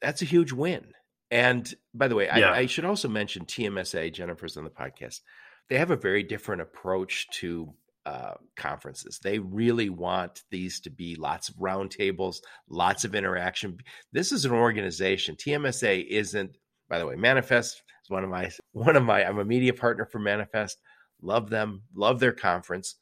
[0.00, 0.92] that's a huge win
[1.30, 2.52] and by the way yeah.
[2.52, 5.20] I, I should also mention tmsa jennifer's on the podcast
[5.68, 7.72] they have a very different approach to
[8.06, 9.20] uh, conferences.
[9.22, 13.78] They really want these to be lots of roundtables, lots of interaction.
[14.12, 15.36] This is an organization.
[15.36, 16.56] TMSA isn't,
[16.88, 19.24] by the way, Manifest is one of my one of my.
[19.24, 20.80] I'm a media partner for Manifest.
[21.22, 21.82] Love them.
[21.94, 22.96] Love their conference.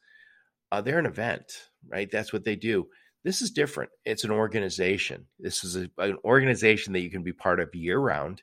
[0.71, 2.09] Uh, they're an event, right?
[2.11, 2.87] That's what they do.
[3.23, 3.91] This is different.
[4.05, 5.27] It's an organization.
[5.39, 8.41] This is a, an organization that you can be part of year round,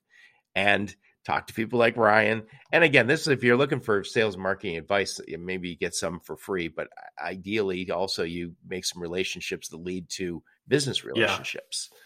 [0.54, 0.94] and
[1.24, 2.44] talk to people like Ryan.
[2.72, 6.20] And again, this is if you're looking for sales marketing advice, maybe you get some
[6.20, 6.88] for free, but
[7.22, 11.90] ideally also you make some relationships that lead to business relationships.
[11.90, 11.98] Yeah.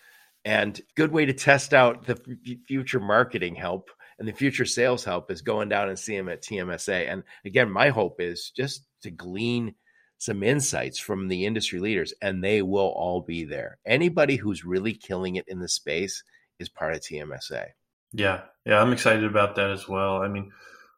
[0.62, 5.04] And good way to test out the f- future marketing help and the future sales
[5.04, 7.10] help is going down and seeing them at TMSA.
[7.10, 9.74] And again, my hope is just to glean
[10.20, 13.78] some insights from the industry leaders, and they will all be there.
[13.86, 16.22] Anybody who's really killing it in the space
[16.58, 17.68] is part of TMSA.
[18.12, 20.16] Yeah, yeah, I'm excited about that as well.
[20.16, 20.52] I mean,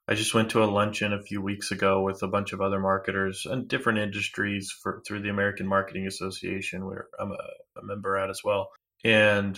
[0.08, 2.80] I just went to a luncheon a few weeks ago with a bunch of other
[2.80, 8.16] marketers and different industries for through the American Marketing Association, where I'm a, a member
[8.16, 8.70] at as well.
[9.04, 9.56] And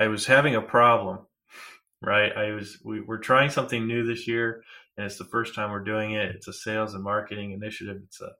[0.00, 1.20] I was having a problem,
[2.02, 2.36] right?
[2.36, 4.64] I was we, we're trying something new this year,
[4.98, 6.34] and it's the first time we're doing it.
[6.34, 8.02] It's a sales and marketing initiative.
[8.04, 8.32] It's a,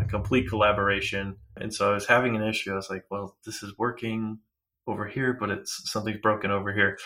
[0.00, 2.72] a complete collaboration, and so I was having an issue.
[2.72, 4.38] I was like, well, this is working
[4.86, 6.96] over here, but it's something's broken over here.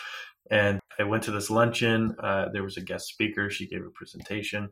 [0.51, 2.15] And I went to this luncheon.
[2.21, 3.49] Uh, there was a guest speaker.
[3.49, 4.69] She gave a presentation.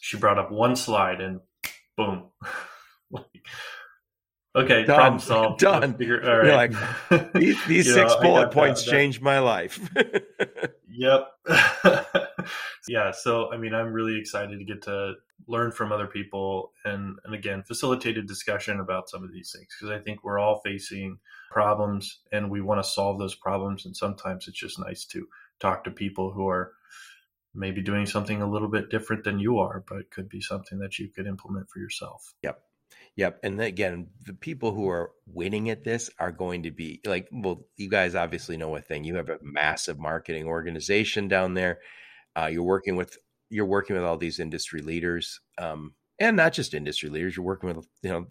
[0.00, 1.40] She brought up one slide and
[1.96, 2.30] boom.
[4.54, 4.96] okay, Done.
[4.96, 5.60] problem solved.
[5.60, 5.94] Done.
[5.94, 6.72] Figure, all right.
[7.10, 8.96] like, these, these six know, bullet points that, that.
[8.96, 9.78] changed my life.
[10.88, 11.28] yep.
[12.88, 13.12] yeah.
[13.12, 15.14] So, I mean, I'm really excited to get to
[15.46, 19.68] learn from other people and, and again, facilitate a discussion about some of these things
[19.78, 21.18] because I think we're all facing
[21.50, 23.86] problems and we want to solve those problems.
[23.86, 25.26] And sometimes it's just nice to
[25.58, 26.72] talk to people who are
[27.54, 30.98] maybe doing something a little bit different than you are, but could be something that
[30.98, 32.34] you could implement for yourself.
[32.42, 32.62] Yep.
[33.16, 33.40] Yep.
[33.42, 37.66] And again, the people who are winning at this are going to be like, well,
[37.76, 39.04] you guys obviously know a thing.
[39.04, 41.80] You have a massive marketing organization down there.
[42.36, 43.18] Uh, you're working with
[43.50, 47.36] you're working with all these industry leaders, um, and not just industry leaders.
[47.36, 48.26] You're working with you know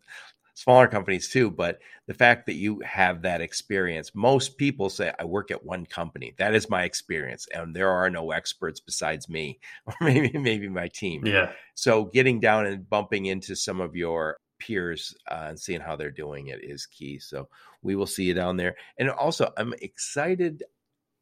[0.59, 1.49] smaller companies too.
[1.49, 5.85] But the fact that you have that experience, most people say, I work at one
[5.85, 6.35] company.
[6.37, 7.47] That is my experience.
[7.53, 11.25] And there are no experts besides me, or maybe, maybe my team.
[11.25, 11.51] Yeah.
[11.75, 16.11] So getting down and bumping into some of your peers uh, and seeing how they're
[16.11, 17.19] doing it is key.
[17.19, 17.49] So
[17.81, 18.75] we will see you down there.
[18.97, 20.63] And also, I'm excited.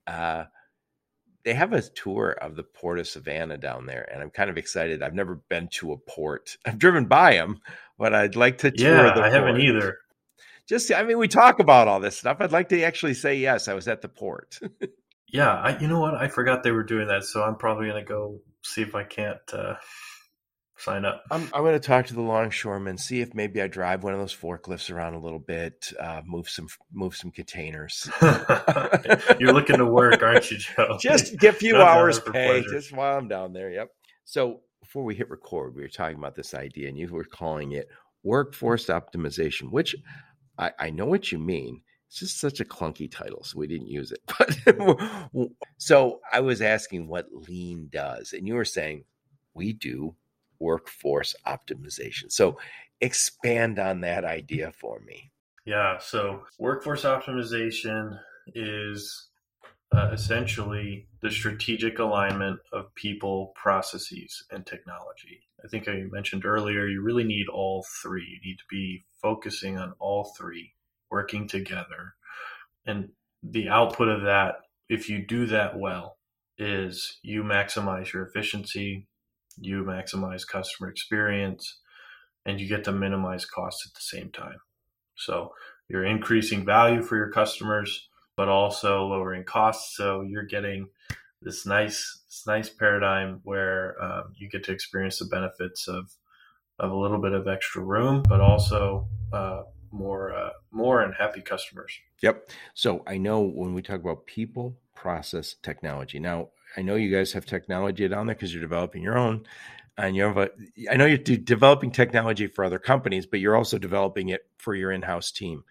[0.05, 0.45] Uh,
[1.45, 4.57] they have a tour of the port of Savannah down there, and I'm kind of
[4.57, 5.01] excited.
[5.01, 6.57] I've never been to a port.
[6.65, 7.61] I've driven by them,
[7.97, 9.97] but I'd like to tour yeah, I haven't either.
[10.67, 12.37] Just, I mean, we talk about all this stuff.
[12.41, 13.69] I'd like to actually say yes.
[13.69, 14.59] I was at the port.
[15.29, 16.15] yeah, I, you know what?
[16.15, 19.39] I forgot they were doing that, so I'm probably gonna go see if I can't
[19.53, 19.75] uh,
[20.77, 21.23] sign up.
[21.31, 24.19] I'm, I'm going to talk to the longshoremen, see if maybe I drive one of
[24.19, 28.09] those forklifts around a little bit, uh, move some move some containers.
[29.39, 30.97] You're looking to work, aren't you, Joe?
[30.99, 33.71] Just get a few hours pay just while I'm down there.
[33.71, 33.89] Yep.
[34.25, 37.73] So before we hit record, we were talking about this idea, and you were calling
[37.73, 37.89] it
[38.23, 39.95] workforce optimization, which
[40.57, 41.81] I, I know what you mean.
[42.07, 44.21] It's just such a clunky title, so we didn't use it.
[45.33, 49.03] But so I was asking what lean does, and you were saying
[49.53, 50.15] we do
[50.59, 52.31] workforce optimization.
[52.31, 52.57] So
[53.01, 55.31] expand on that idea for me.
[55.65, 58.17] Yeah, so workforce optimization
[58.55, 59.27] is
[59.91, 65.41] uh, essentially the strategic alignment of people, processes, and technology.
[65.63, 68.25] I think I mentioned earlier, you really need all three.
[68.25, 70.73] You need to be focusing on all three,
[71.09, 72.15] working together.
[72.85, 73.09] And
[73.43, 74.55] the output of that,
[74.89, 76.17] if you do that well,
[76.57, 79.07] is you maximize your efficiency,
[79.59, 81.79] you maximize customer experience,
[82.45, 84.57] and you get to minimize costs at the same time.
[85.15, 85.51] So
[85.89, 89.95] you're increasing value for your customers, but also lowering costs.
[89.97, 90.89] So you're getting
[91.41, 96.11] this nice, this nice paradigm where um, you get to experience the benefits of
[96.79, 101.41] of a little bit of extra room, but also uh, more uh, more and happy
[101.41, 101.93] customers.
[102.21, 102.51] Yep.
[102.73, 106.19] So I know when we talk about people, process, technology.
[106.19, 109.45] Now I know you guys have technology down there because you're developing your own,
[109.97, 110.49] and you have a.
[110.91, 114.91] I know you're developing technology for other companies, but you're also developing it for your
[114.91, 115.63] in-house team.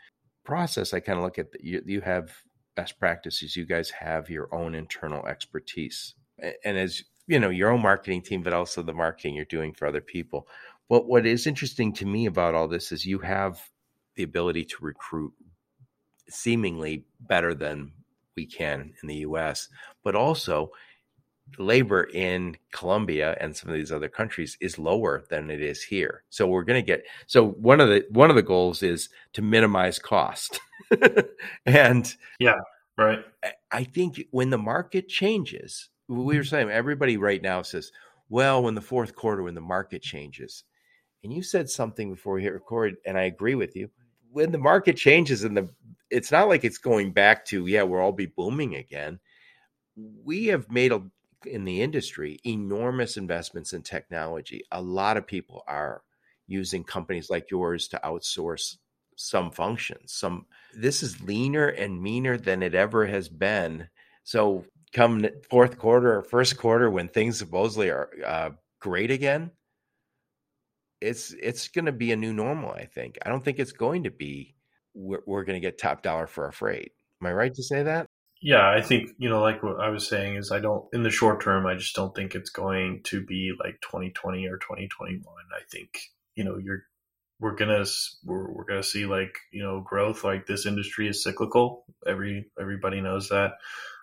[0.44, 0.94] Process.
[0.94, 1.82] I kind of look at the, you.
[1.85, 2.30] You have
[2.74, 3.56] best practices.
[3.56, 6.14] You guys have your own internal expertise,
[6.64, 9.87] and as you know, your own marketing team, but also the marketing you're doing for
[9.87, 10.48] other people.
[10.88, 13.61] What what is interesting to me about all this is you have
[14.14, 15.32] the ability to recruit
[16.28, 17.92] seemingly better than
[18.37, 19.68] we can in the US,
[20.05, 20.70] but also
[21.59, 26.25] labor in Colombia and some of these other countries is lower than it is here.
[26.31, 29.42] So we're going to get so one of the one of the goals is to
[29.42, 30.61] minimize cost.
[31.66, 32.59] and yeah,
[32.96, 33.25] right.
[33.70, 36.49] I think when the market changes, we were mm-hmm.
[36.49, 37.92] saying everybody right now says,
[38.29, 40.64] well, when the fourth quarter when the market changes.
[41.25, 43.90] And you said something before we hit record and I agree with you.
[44.31, 45.68] When the market changes and the
[46.10, 49.18] it's not like it's going back to yeah, we'll all be booming again.
[49.96, 51.02] We have made a
[51.44, 54.64] in the industry enormous investments in technology.
[54.72, 56.02] A lot of people are
[56.46, 58.76] using companies like yours to outsource
[59.16, 60.12] some functions.
[60.12, 63.88] Some this is leaner and meaner than it ever has been.
[64.24, 69.50] So come fourth quarter or first quarter when things supposedly are uh, great again,
[71.00, 72.72] it's it's going to be a new normal.
[72.72, 73.18] I think.
[73.24, 74.55] I don't think it's going to be
[74.96, 76.92] we're, we're going to get top dollar for our freight.
[77.22, 78.06] Am I right to say that?
[78.42, 81.11] Yeah, I think, you know, like what I was saying is I don't, in the
[81.11, 85.22] short term, I just don't think it's going to be like 2020 or 2021.
[85.54, 85.88] I think,
[86.35, 86.82] you know, you're,
[87.40, 87.85] we're gonna
[88.24, 93.00] we're, we're gonna see like you know growth like this industry is cyclical every everybody
[93.00, 93.52] knows that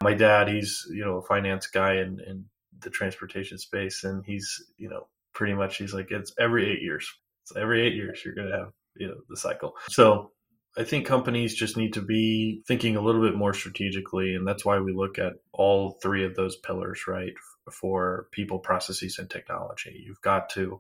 [0.03, 2.45] my dad he's you know a finance guy in, in
[2.82, 7.12] the transportation space and he's you know pretty much he's like it's every eight years
[7.58, 10.32] every eight years you're gonna have you know the cycle so
[10.77, 14.36] I think companies just need to be thinking a little bit more strategically.
[14.36, 17.33] And that's why we look at all three of those pillars, right?
[17.71, 20.03] For people, processes, and technology.
[20.05, 20.79] You've got to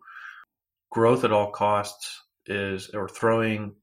[0.89, 3.75] growth at all costs is, or throwing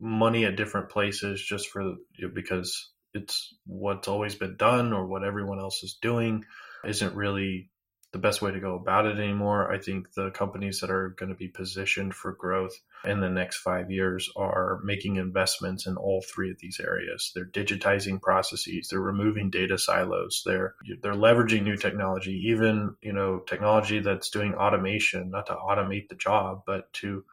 [0.00, 1.94] money at different places just for,
[2.34, 6.44] because it's what's always been done or what everyone else is doing
[6.84, 7.70] isn't really
[8.14, 9.72] the best way to go about it anymore.
[9.72, 13.56] I think the companies that are going to be positioned for growth in the next
[13.56, 17.32] five years are making investments in all three of these areas.
[17.34, 23.40] They're digitizing processes, they're removing data silos, they're they're leveraging new technology, even you know
[23.40, 27.24] technology that's doing automation, not to automate the job, but to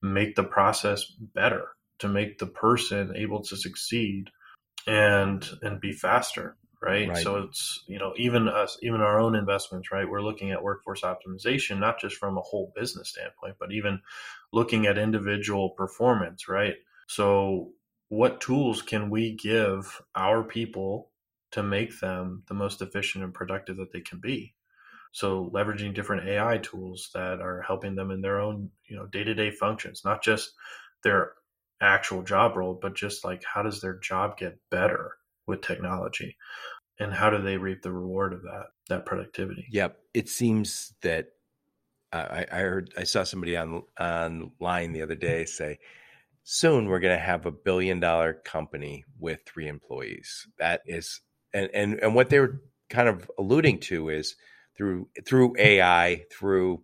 [0.00, 1.64] make the process better,
[1.98, 4.30] to make the person able to succeed
[4.86, 7.08] and and be faster right?
[7.08, 7.18] right?
[7.18, 10.08] So it's you know even us, even our own investments, right?
[10.08, 14.00] We're looking at workforce optimization not just from a whole business standpoint, but even
[14.52, 16.74] looking at individual performance, right?
[17.06, 17.72] So
[18.08, 21.10] what tools can we give our people
[21.52, 24.54] to make them the most efficient and productive that they can be?
[25.12, 29.50] So leveraging different AI tools that are helping them in their own, you know, day-to-day
[29.52, 30.52] functions, not just
[31.02, 31.32] their
[31.80, 35.17] actual job role, but just like how does their job get better?
[35.48, 36.36] With technology
[36.98, 39.66] and how do they reap the reward of that that productivity?
[39.70, 39.98] Yep.
[40.14, 41.28] It seems that
[42.12, 45.78] uh, I, I heard i saw somebody on online the other day say
[46.42, 50.46] soon we're going to have a billion dollar company with three employees.
[50.58, 51.20] That is
[51.52, 54.36] and and and what they were kind of alluding to is
[54.76, 56.82] through through ai through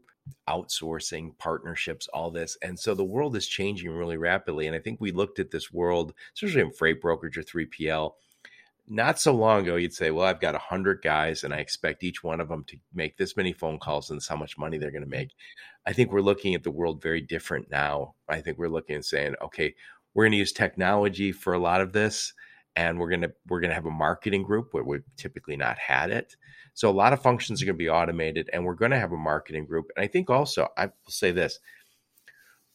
[0.48, 2.56] outsourcing partnerships all this.
[2.62, 5.72] And so the world is changing really rapidly and i think we looked at this
[5.72, 8.12] world especially in freight brokerage or 3pl
[8.86, 12.22] not so long ago, you'd say, well, I've got 100 guys and I expect each
[12.22, 14.90] one of them to make this many phone calls and this how much money they're
[14.90, 15.18] going to mm.
[15.18, 15.30] make.
[15.86, 18.14] I think we're looking at the world very different now.
[18.28, 19.74] I think we're looking and saying, okay,
[20.14, 22.32] we're going to use technology for a lot of this
[22.76, 25.78] and we're going to we're going to have a marketing group where we've typically not
[25.78, 26.36] had it
[26.72, 29.12] so a lot of functions are going to be automated and we're going to have
[29.12, 31.58] a marketing group and i think also i will say this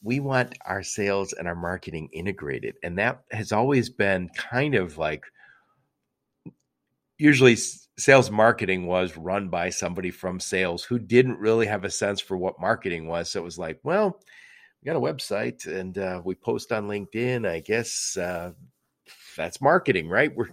[0.02, 4.98] we want our sales and our marketing integrated and that has always been kind of
[4.98, 5.24] like
[7.20, 12.20] usually sales marketing was run by somebody from sales who didn't really have a sense
[12.20, 13.30] for what marketing was.
[13.30, 14.20] So it was like well
[14.82, 18.52] we got a website and uh, we post on linkedin i guess uh,
[19.36, 20.36] that's marketing right?
[20.36, 20.50] We're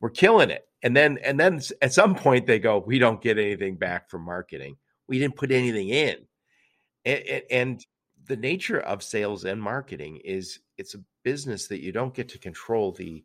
[0.00, 0.66] we're killing it.
[0.82, 4.22] And then and then at some point they go we don't get anything back from
[4.22, 4.76] marketing.
[5.08, 6.16] We didn't put anything in.
[7.04, 7.86] And, and
[8.26, 12.38] the nature of sales and marketing is it's a business that you don't get to
[12.38, 13.24] control the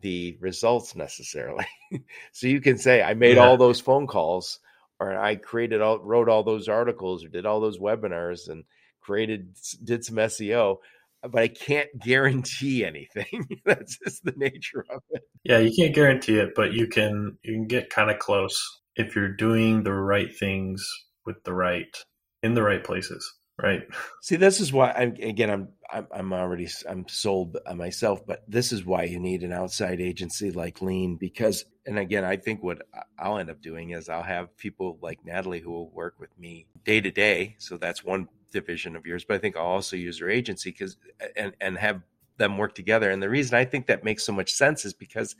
[0.00, 1.66] the results necessarily.
[2.32, 3.46] so you can say I made yeah.
[3.46, 4.60] all those phone calls
[5.00, 8.64] or I created all wrote all those articles or did all those webinars and
[9.00, 10.78] created did some SEO,
[11.22, 13.48] but I can't guarantee anything.
[13.64, 15.22] That's just the nature of it.
[15.44, 19.14] Yeah, you can't guarantee it, but you can you can get kind of close if
[19.14, 20.86] you're doing the right things
[21.24, 21.96] with the right
[22.42, 23.82] in the right places right.
[24.22, 28.72] See this is why i'm again i'm i'm, I'm already i'm sold myself but this
[28.72, 32.82] is why you need an outside agency like lean because and again i think what
[33.18, 36.66] i'll end up doing is i'll have people like natalie who will work with me
[36.84, 37.56] day to day.
[37.58, 40.96] So that's one division of yours but i think i'll also use her agency because
[41.36, 42.02] and and have
[42.38, 43.10] them work together.
[43.10, 45.34] And the reason i think that makes so much sense is because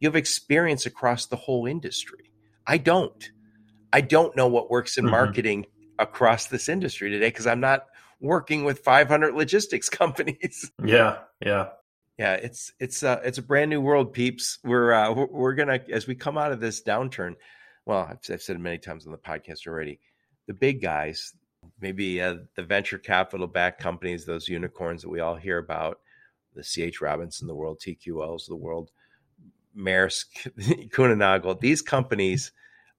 [0.00, 2.30] you have experience across the whole industry.
[2.66, 3.30] I don't.
[3.92, 5.12] I don't know what works in mm-hmm.
[5.12, 5.66] marketing
[5.98, 7.86] across this industry today because I'm not
[8.20, 10.70] working with 500 logistics companies.
[10.84, 11.68] Yeah, yeah,
[12.18, 12.34] yeah.
[12.34, 14.58] It's it's uh, it's a brand new world, peeps.
[14.64, 17.34] We're uh, we're, gonna as we come out of this downturn.
[17.86, 20.00] Well, I've, I've said it many times on the podcast already.
[20.46, 21.32] The big guys,
[21.80, 26.00] maybe uh, the venture capital backed companies, those unicorns that we all hear about,
[26.54, 28.90] the CH Robinson, the world, TQLs, the world,
[29.76, 30.26] Maersk,
[30.90, 32.52] Kuehne These companies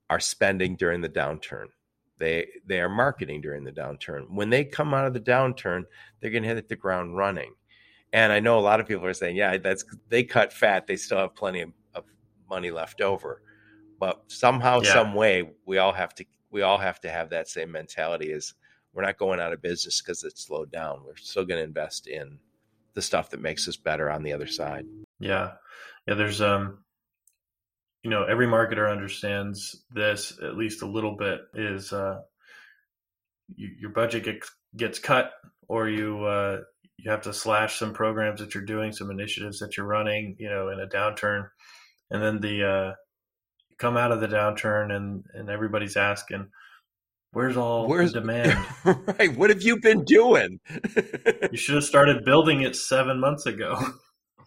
[0.10, 1.68] are spending during the downturn
[2.20, 4.30] they they are marketing during the downturn.
[4.30, 5.86] When they come out of the downturn,
[6.20, 7.53] they're going to hit the ground running.
[8.11, 10.88] And I know a lot of people are saying, "Yeah, that's they cut fat.
[10.88, 12.03] They still have plenty of, of
[12.49, 13.41] money left over."
[13.99, 14.93] But somehow, yeah.
[14.93, 18.53] some way, we all have to we all have to have that same mentality: is
[18.93, 21.03] we're not going out of business because it's slowed down.
[21.05, 22.39] We're still going to invest in
[22.95, 24.86] the stuff that makes us better on the other side.
[25.20, 25.53] Yeah,
[26.07, 26.15] yeah.
[26.15, 26.80] There's um
[28.04, 32.20] you know every marketer understands this at least a little bit is uh,
[33.56, 35.32] you, your budget gets gets cut
[35.68, 36.60] or you uh,
[36.97, 40.50] you have to slash some programs that you're doing some initiatives that you're running you
[40.50, 41.47] know in a downturn.
[42.12, 42.93] And then the uh,
[43.78, 46.47] come out of the downturn and and everybody's asking
[47.32, 48.58] where's all where's the demand?
[48.86, 49.36] Right.
[49.36, 50.60] What have you been doing?
[51.52, 53.80] You should have started building it seven months ago.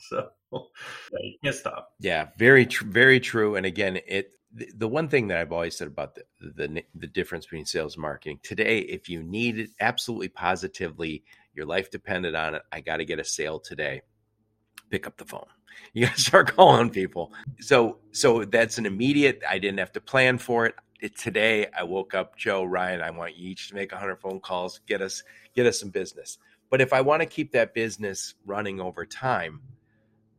[0.09, 0.30] So
[1.20, 1.94] you can't stop.
[2.00, 3.57] Yeah, very tr- very true.
[3.57, 7.46] And again, it the one thing that I've always said about the, the the difference
[7.46, 11.24] between sales and marketing today, if you need it absolutely positively,
[11.55, 14.03] your life depended on it, I got to get a sale today.
[14.90, 15.46] Pick up the phone.
[15.94, 17.32] You got to start calling people.
[17.61, 19.42] So so that's an immediate.
[19.48, 20.74] I didn't have to plan for it.
[21.00, 21.18] it.
[21.18, 23.00] Today, I woke up, Joe Ryan.
[23.00, 24.80] I want you each to make 100 phone calls.
[24.86, 25.22] Get us
[25.55, 26.36] get us some business.
[26.70, 29.61] But if I want to keep that business running over time,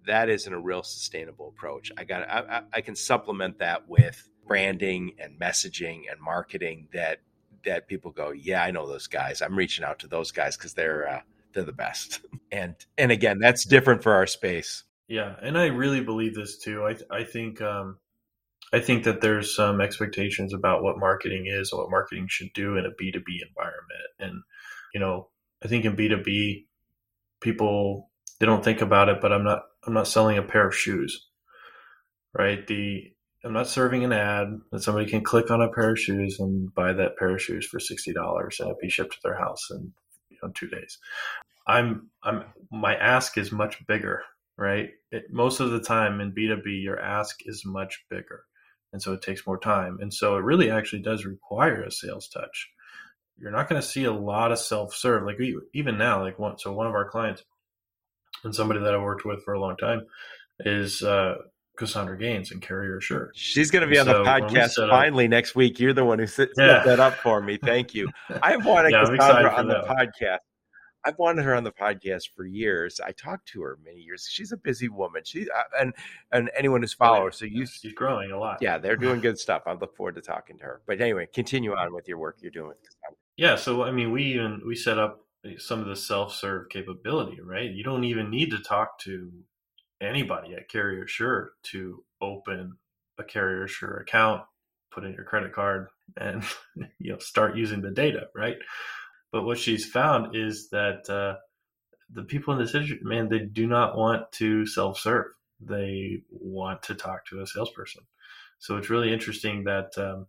[0.06, 1.92] that isn't a real sustainable approach.
[1.98, 7.20] I got I, I can supplement that with branding and messaging and marketing that
[7.66, 9.42] that people go, yeah, I know those guys.
[9.42, 11.22] I'm reaching out to those guys because they're uh,
[11.54, 12.22] they're the best.
[12.52, 14.84] and and again, that's different for our space.
[15.08, 16.86] Yeah, and I really believe this too.
[16.86, 17.98] I I think um,
[18.72, 22.78] I think that there's some expectations about what marketing is and what marketing should do
[22.78, 24.10] in a B2B environment.
[24.20, 24.42] And
[24.94, 25.30] you know,
[25.64, 26.66] I think in B2B,
[27.42, 30.76] people they don't think about it, but I'm not I'm not selling a pair of
[30.76, 31.28] shoes.
[32.34, 32.66] Right?
[32.66, 33.12] The
[33.46, 36.74] I'm not serving an ad that somebody can click on a pair of shoes and
[36.74, 39.70] buy that pair of shoes for sixty dollars and it be shipped to their house
[39.72, 39.94] in
[40.30, 40.98] you know two days.
[41.68, 44.24] I'm I'm my ask is much bigger,
[44.58, 44.90] right?
[45.12, 48.44] It, most of the time in B2B, your ask is much bigger.
[48.94, 49.98] And so it takes more time.
[50.00, 52.70] And so it really actually does require a sales touch.
[53.38, 55.26] You're not going to see a lot of self serve.
[55.26, 57.44] Like we, even now, like one, so one of our clients,
[58.44, 60.06] and somebody that I worked with for a long time
[60.60, 61.36] is uh,
[61.78, 63.32] Cassandra Gaines and Carrier Sure.
[63.36, 65.80] She's going to be on so the podcast finally up, next week.
[65.80, 66.84] You're the one who set, yeah.
[66.84, 67.58] that up for me.
[67.58, 68.10] Thank you.
[68.42, 70.40] I've wanted yeah, Cassandra on the podcast.
[71.06, 73.02] I've wanted her on the podcast for years.
[73.06, 74.28] I talked to her many years.
[74.30, 75.24] She's a busy woman.
[75.26, 75.94] She uh, and
[76.32, 77.32] and anyone who's followed her.
[77.32, 78.60] So you, she's growing a lot.
[78.62, 79.64] Yeah, they're doing good stuff.
[79.66, 80.82] I look forward to talking to her.
[80.88, 82.76] But anyway, continue on with your work you're doing.
[83.36, 83.58] Yeah.
[83.58, 85.26] So I mean, we even we set up
[85.58, 87.70] some of the self-serve capability, right?
[87.70, 89.32] You don't even need to talk to
[90.02, 92.78] anybody at Carrier Sure to open
[93.18, 94.44] a Carrier Sure account,
[94.92, 95.88] put in your credit card,
[96.18, 96.44] and
[97.00, 98.58] you know start using the data, right?
[99.32, 101.38] But what she's found is that uh,
[102.12, 105.34] the people in this industry, man, they do not want to self-serve.
[105.60, 108.04] They want to talk to a salesperson.
[108.60, 110.28] So it's really interesting that um,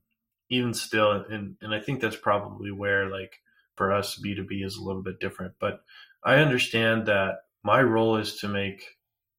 [0.50, 3.40] even still, and and I think that's probably where like
[3.76, 5.54] for us B2B is a little bit different.
[5.60, 5.80] But
[6.24, 8.84] I understand that my role is to make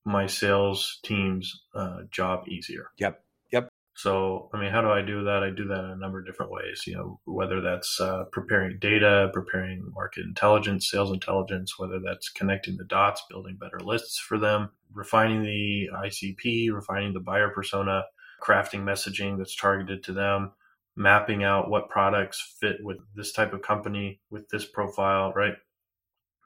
[0.06, 2.92] my sales team's uh, job easier.
[2.98, 3.24] Yep.
[3.52, 3.70] Yep.
[3.96, 5.42] So, I mean, how do I do that?
[5.44, 6.84] I do that in a number of different ways.
[6.86, 12.78] You know, whether that's uh, preparing data, preparing market intelligence, sales intelligence, whether that's connecting
[12.78, 18.04] the dots, building better lists for them, refining the ICP, refining the buyer persona,
[18.44, 20.52] crafting messaging that's targeted to them,
[20.96, 25.56] mapping out what products fit with this type of company with this profile, right?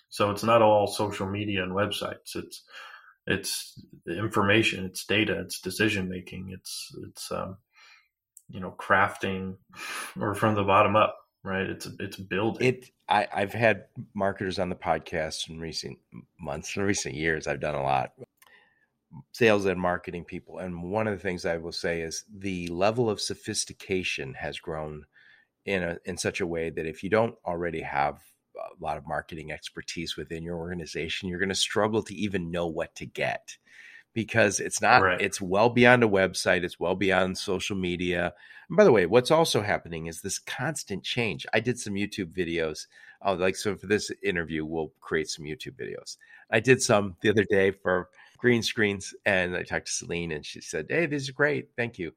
[0.09, 2.35] So it's not all social media and websites.
[2.35, 2.63] It's
[3.27, 7.57] it's information, it's data, it's decision making, it's it's um,
[8.49, 9.55] you know crafting
[10.19, 11.69] or from the bottom up, right?
[11.69, 12.67] It's it's building.
[12.67, 13.85] It I, I've had
[14.15, 15.99] marketers on the podcast in recent
[16.39, 17.47] months, in recent years.
[17.47, 18.13] I've done a lot
[19.31, 20.59] sales and marketing people.
[20.59, 25.05] And one of the things I will say is the level of sophistication has grown
[25.65, 28.19] in a, in such a way that if you don't already have
[28.55, 32.67] a lot of marketing expertise within your organization, you're going to struggle to even know
[32.67, 33.57] what to get
[34.13, 35.21] because it's not right.
[35.21, 38.33] it's well beyond a website it's well beyond social media
[38.67, 42.33] and by the way what's also happening is this constant change i did some youtube
[42.35, 42.87] videos
[43.23, 46.17] oh like so for this interview we'll create some youtube videos
[46.51, 48.09] i did some the other day for
[48.39, 49.13] green screens.
[49.25, 51.69] And I talked to Celine and she said, Hey, this is great.
[51.77, 52.13] Thank you.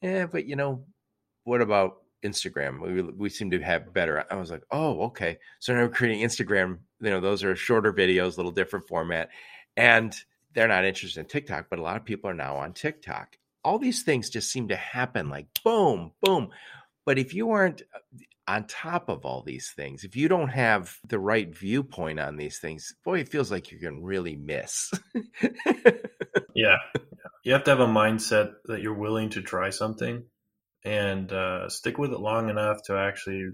[0.00, 0.84] Yeah, but you know,
[1.44, 2.80] what about Instagram?
[2.80, 4.24] We, we seem to have better.
[4.30, 5.38] I was like, oh, okay.
[5.60, 6.78] So now we're creating Instagram.
[7.00, 9.30] You know, those are shorter videos, a little different format.
[9.76, 10.14] And
[10.54, 13.38] they're not interested in TikTok, but a lot of people are now on TikTok.
[13.64, 16.50] All these things just seem to happen like boom, boom.
[17.04, 17.98] But if you aren't uh,
[18.52, 22.58] on top of all these things, if you don't have the right viewpoint on these
[22.58, 24.90] things, boy, it feels like you're going to really miss.
[26.54, 26.76] yeah.
[27.44, 30.24] You have to have a mindset that you're willing to try something
[30.84, 33.52] and uh, stick with it long enough to actually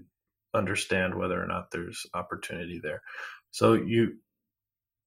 [0.53, 3.01] understand whether or not there's opportunity there.
[3.51, 4.17] So you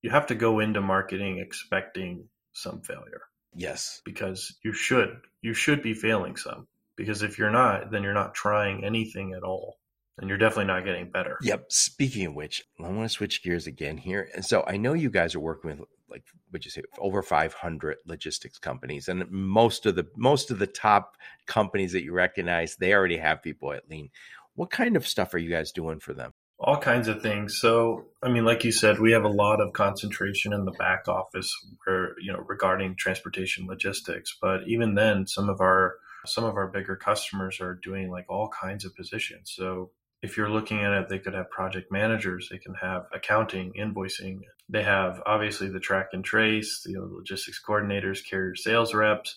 [0.00, 3.22] you have to go into marketing expecting some failure.
[3.54, 4.00] Yes.
[4.06, 6.66] Because you should you should be failing some
[6.96, 9.76] because if you're not, then you're not trying anything at all.
[10.18, 11.38] And you're definitely not getting better.
[11.42, 11.72] Yep.
[11.72, 14.28] Speaking of which, I want to switch gears again here.
[14.34, 17.96] And so I know you guys are working with like would you say over 500
[18.06, 22.92] logistics companies and most of the most of the top companies that you recognize they
[22.92, 24.10] already have people at lean
[24.54, 28.04] what kind of stuff are you guys doing for them all kinds of things so
[28.22, 31.50] i mean like you said we have a lot of concentration in the back office
[31.86, 35.94] where you know regarding transportation logistics but even then some of our
[36.26, 39.52] some of our bigger customers are doing like all kinds of positions.
[39.54, 39.90] So
[40.22, 44.40] if you're looking at it, they could have project managers, they can have accounting, invoicing.
[44.68, 49.36] They have obviously the track and trace, you know, logistics coordinators, carrier sales reps.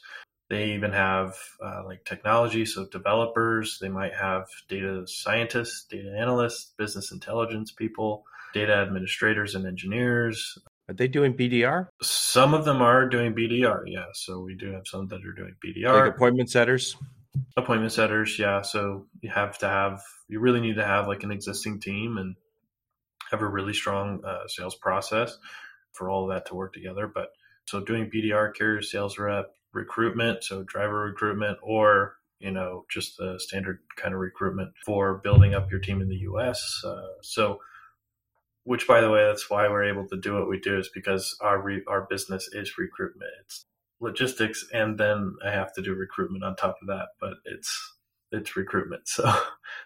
[0.49, 3.79] They even have uh, like technology, so developers.
[3.81, 8.23] They might have data scientists, data analysts, business intelligence people,
[8.53, 10.55] data administrators, and engineers.
[10.87, 11.87] Are they doing BDR?
[12.03, 14.05] Some of them are doing BDR, yeah.
[14.13, 16.05] So we do have some that are doing BDR.
[16.05, 16.95] Like appointment setters?
[17.57, 18.61] Appointment setters, yeah.
[18.61, 22.35] So you have to have, you really need to have like an existing team and
[23.31, 25.37] have a really strong uh, sales process
[25.93, 27.09] for all of that to work together.
[27.13, 27.29] But
[27.65, 33.39] so doing BDR, carrier sales rep, recruitment, so driver recruitment, or you know just the
[33.39, 36.81] standard kind of recruitment for building up your team in the U.S.
[36.85, 37.59] Uh, so
[38.63, 41.37] which by the way that's why we're able to do what we do is because
[41.41, 43.65] our re- our business is recruitment it's
[44.05, 47.95] logistics and then i have to do recruitment on top of that but it's
[48.35, 49.03] it's recruitment.
[49.15, 49.31] So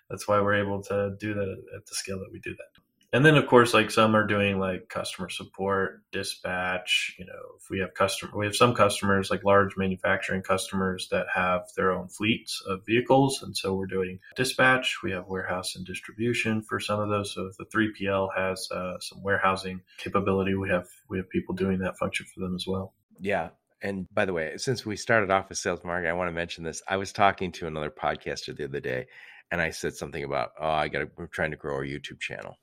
[0.09, 2.81] that's why we're able to do that at the scale that we do that.
[3.13, 7.69] And then of course like some are doing like customer support dispatch you know if
[7.69, 12.07] we have customer we have some customers like large manufacturing customers that have their own
[12.07, 14.97] fleets of vehicles and so we're doing dispatch.
[15.03, 17.33] We have warehouse and distribution for some of those.
[17.33, 21.79] So if the 3pl has uh, some warehousing capability we have we have people doing
[21.79, 22.93] that function for them as well.
[23.19, 23.49] Yeah
[23.81, 26.63] and by the way since we started off with sales marketing i want to mention
[26.63, 29.05] this i was talking to another podcaster the other day
[29.51, 32.19] and i said something about oh i got to we're trying to grow our youtube
[32.19, 32.57] channel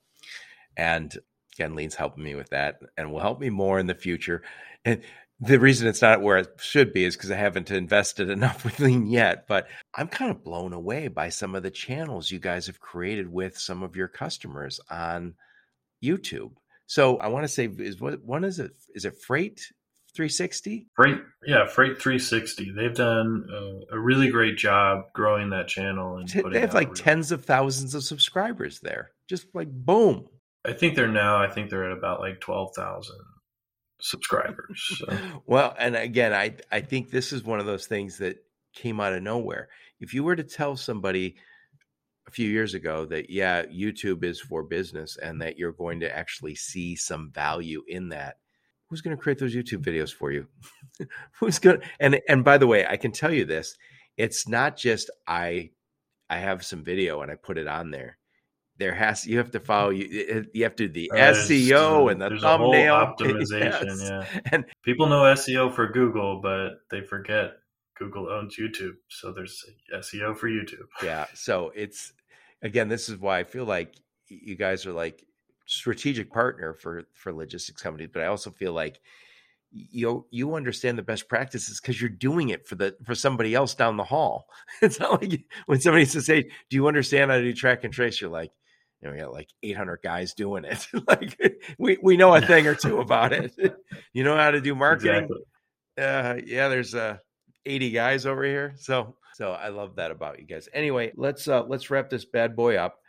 [0.77, 1.17] and
[1.57, 4.43] again, Lean's helping me with that and will help me more in the future.
[4.85, 5.01] And
[5.39, 8.79] the reason it's not where it should be is because I haven't invested enough with
[8.79, 9.47] Lean yet.
[9.47, 13.31] But I'm kind of blown away by some of the channels you guys have created
[13.31, 15.33] with some of your customers on
[16.03, 16.51] YouTube.
[16.85, 18.71] So I want to say is what one is it?
[18.93, 19.71] Is it Freight
[20.17, 20.87] 360?
[20.95, 22.71] Freight, yeah, Freight 360.
[22.71, 26.99] They've done uh, a really great job growing that channel and they have like really
[26.99, 29.11] tens of thousands of subscribers there.
[29.29, 30.27] Just like boom.
[30.65, 31.37] I think they're now.
[31.37, 33.19] I think they're at about like twelve thousand
[34.01, 34.81] subscribers.
[34.97, 35.17] So.
[35.45, 38.37] well, and again, I I think this is one of those things that
[38.73, 39.69] came out of nowhere.
[39.99, 41.35] If you were to tell somebody
[42.27, 46.15] a few years ago that yeah, YouTube is for business and that you're going to
[46.15, 48.37] actually see some value in that,
[48.89, 50.47] who's going to create those YouTube videos for you?
[51.39, 53.75] who's going to and and by the way, I can tell you this,
[54.17, 55.71] it's not just I
[56.29, 58.17] I have some video and I put it on there
[58.77, 59.65] there has you have to mm-hmm.
[59.65, 63.85] follow you you have to do the SEO and the thumbnail optimization.
[63.85, 64.01] Yes.
[64.03, 67.53] Yeah, and people know SEO for Google, but they forget
[67.97, 69.63] Google owns YouTube, so there's
[69.93, 70.87] SEO for YouTube.
[71.03, 72.13] Yeah, so it's
[72.61, 73.95] again, this is why I feel like
[74.27, 75.23] you guys are like
[75.67, 78.99] strategic partner for for logistics companies, but I also feel like
[79.71, 83.75] you you understand the best practices because you're doing it for the for somebody else
[83.75, 84.47] down the hall.
[84.81, 87.93] It's not like when somebody says, "Hey, do you understand how to do track and
[87.93, 88.51] trace?" You're like,
[89.01, 90.87] you know, we got like 800 guys doing it.
[91.07, 91.37] like
[91.77, 93.53] we, we know a thing or two about it.
[94.13, 95.23] you know how to do marketing?
[95.23, 95.43] Exactly.
[95.97, 97.17] Uh, yeah, there's uh,
[97.65, 98.73] 80 guys over here.
[98.77, 100.69] So, so I love that about you guys.
[100.73, 102.99] Anyway, let's, uh, let's wrap this bad boy up.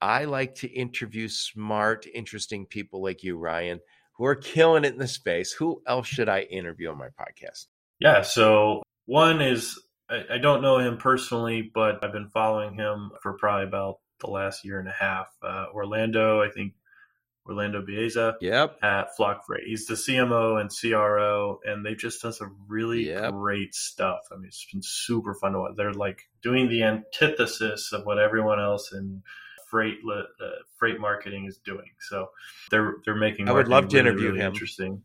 [0.00, 3.80] I like to interview smart, interesting people like you, Ryan,
[4.14, 5.52] who are killing it in the space.
[5.52, 7.66] Who else should I interview on my podcast?
[7.98, 8.22] Yeah.
[8.22, 13.34] So one is, I, I don't know him personally, but I've been following him for
[13.34, 15.28] probably about the last year and a half.
[15.42, 16.74] Uh, Orlando, I think
[17.48, 18.76] Orlando Baeza yep.
[18.82, 19.64] at Flock Freight.
[19.66, 23.32] He's the CMO and CRO, and they've just done some really yep.
[23.32, 24.20] great stuff.
[24.32, 25.72] I mean, it's been super fun to watch.
[25.76, 29.22] They're like doing the antithesis of what everyone else in
[29.70, 30.22] freight uh,
[30.78, 31.90] freight marketing is doing.
[32.00, 32.30] So
[32.70, 33.48] they're they're making.
[33.48, 34.52] I would love to really, interview really him.
[34.52, 35.02] Interesting.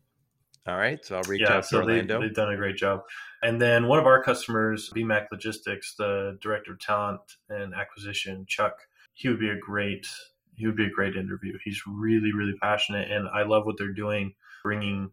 [0.64, 2.20] All right, so I'll reach yeah, out to so Orlando.
[2.20, 3.00] They, they've done a great job.
[3.42, 8.76] And then one of our customers, BMAC Logistics, the director of talent and acquisition, Chuck
[9.14, 10.06] he would be a great
[10.54, 11.58] he would be a great interview.
[11.64, 15.10] He's really really passionate, and I love what they're doing, bringing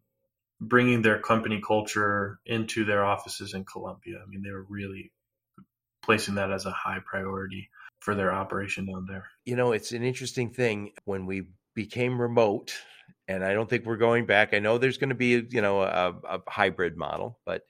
[0.62, 4.20] bringing their company culture into their offices in Colombia.
[4.22, 5.12] I mean, they were really
[6.02, 7.70] placing that as a high priority
[8.00, 9.28] for their operation down there.
[9.46, 12.74] You know, it's an interesting thing when we became remote,
[13.28, 14.54] and I don't think we're going back.
[14.54, 17.64] I know there's going to be, you know, a, a hybrid model, but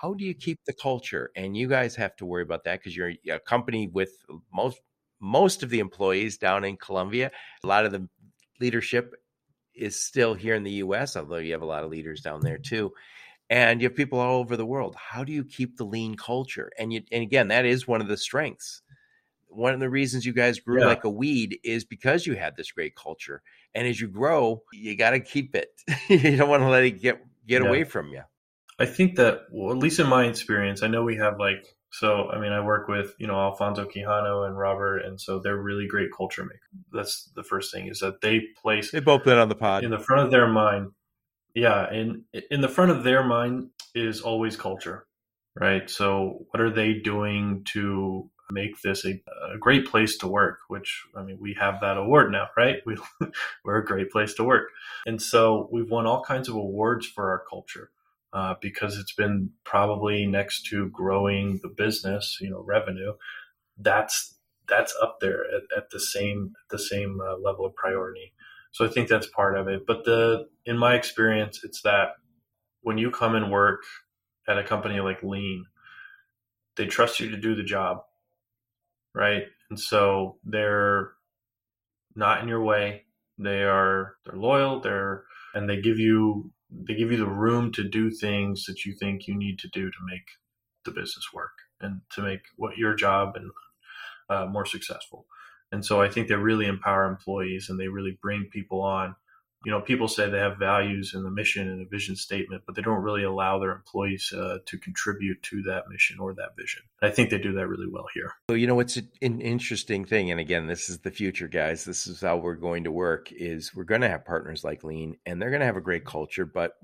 [0.00, 1.30] how do you keep the culture?
[1.36, 4.10] And you guys have to worry about that because you're a company with
[4.52, 4.80] most
[5.20, 7.30] most of the employees down in Colombia.
[7.62, 8.08] A lot of the
[8.58, 9.14] leadership
[9.74, 12.58] is still here in the US, although you have a lot of leaders down there
[12.58, 12.92] too.
[13.50, 14.96] And you have people all over the world.
[14.96, 16.70] How do you keep the lean culture?
[16.78, 18.80] And you, and again, that is one of the strengths.
[19.50, 20.86] One of the reasons you guys grew yeah.
[20.86, 23.42] like a weed is because you had this great culture.
[23.74, 25.70] And as you grow, you got to keep it.
[26.08, 27.68] you don't want to let it get get yeah.
[27.68, 28.22] away from you.
[28.78, 32.30] I think that, well, at least in my experience, I know we have like so,
[32.30, 35.88] I mean, I work with, you know, Alfonso Quijano and Robert, and so they're really
[35.88, 36.60] great culture makers.
[36.92, 38.92] That's the first thing is that they place.
[38.92, 39.82] They both been on the pod.
[39.82, 40.92] In the front of their mind.
[41.54, 41.84] Yeah.
[41.84, 45.04] And in the front of their mind is always culture,
[45.58, 45.90] right?
[45.90, 49.20] So, what are they doing to make this a,
[49.52, 50.58] a great place to work?
[50.68, 52.76] Which, I mean, we have that award now, right?
[52.86, 52.96] We,
[53.64, 54.68] we're a great place to work.
[55.06, 57.90] And so, we've won all kinds of awards for our culture
[58.32, 63.14] uh, because it's been probably next to growing the business, you know, revenue.
[63.78, 64.34] That's
[64.68, 68.32] that's up there at, at the same the same uh, level of priority.
[68.72, 69.86] So I think that's part of it.
[69.86, 72.10] But the in my experience, it's that
[72.82, 73.82] when you come and work
[74.48, 75.66] at a company like Lean,
[76.76, 78.04] they trust you to do the job,
[79.14, 79.44] right?
[79.70, 81.12] And so they're
[82.14, 83.04] not in your way.
[83.38, 84.80] They are they're loyal.
[84.80, 88.94] They're and they give you they give you the room to do things that you
[88.94, 90.26] think you need to do to make
[90.84, 93.50] the business work and to make what your job and
[94.28, 95.26] uh, more successful.
[95.72, 99.14] And so I think they really empower employees and they really bring people on
[99.64, 102.74] you know, people say they have values and a mission and a vision statement, but
[102.74, 106.82] they don't really allow their employees uh, to contribute to that mission or that vision.
[107.02, 108.32] I think they do that really well here.
[108.48, 111.84] so you know, it's an interesting thing, and again, this is the future, guys.
[111.84, 113.30] This is how we're going to work.
[113.32, 116.04] Is we're going to have partners like Lean, and they're going to have a great
[116.04, 116.76] culture, but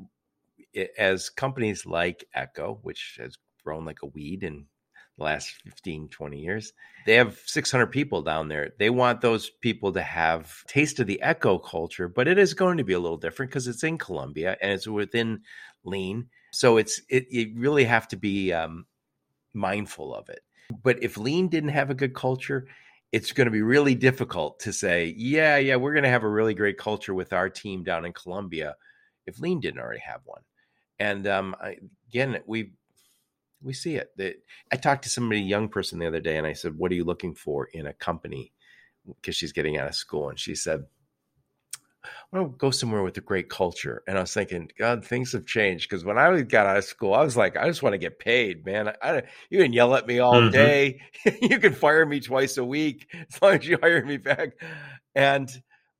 [0.98, 4.66] as companies like Echo, which has grown like a weed and
[5.18, 6.72] last 15 20 years.
[7.06, 8.72] They have 600 people down there.
[8.78, 12.78] They want those people to have taste of the echo culture but it is going
[12.78, 15.40] to be a little different because it's in colombia and it's within
[15.84, 16.28] lean.
[16.52, 18.86] So it's it, you really have to be um,
[19.54, 20.40] mindful of it.
[20.82, 22.66] But if lean didn't have a good culture
[23.12, 26.28] it's going to be really difficult to say, yeah, yeah, we're going to have a
[26.28, 28.76] really great culture with our team down in Colombia
[29.26, 30.42] if Lean didn't already have one.
[30.98, 31.76] And um, I,
[32.08, 32.72] again, we
[33.62, 34.10] we see it.
[34.16, 34.36] That
[34.72, 37.04] I talked to somebody young person the other day, and I said, "What are you
[37.04, 38.52] looking for in a company?"
[39.06, 40.86] Because she's getting out of school, and she said,
[42.32, 44.02] I want to go somewhere with a great culture.
[44.06, 45.88] And I was thinking, God, things have changed.
[45.88, 48.18] Because when I got out of school, I was like, I just want to get
[48.18, 48.88] paid, man.
[48.88, 50.50] I, I, you can yell at me all mm-hmm.
[50.50, 51.00] day.
[51.42, 54.50] you can fire me twice a week as long as you hire me back.
[55.14, 55.50] And,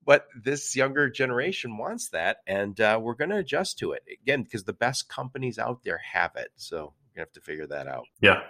[0.04, 2.38] but this younger generation wants that.
[2.46, 6.00] And uh, we're going to adjust to it again, because the best companies out there
[6.12, 6.48] have it.
[6.56, 8.06] So we're going to have to figure that out.
[8.20, 8.42] Yeah.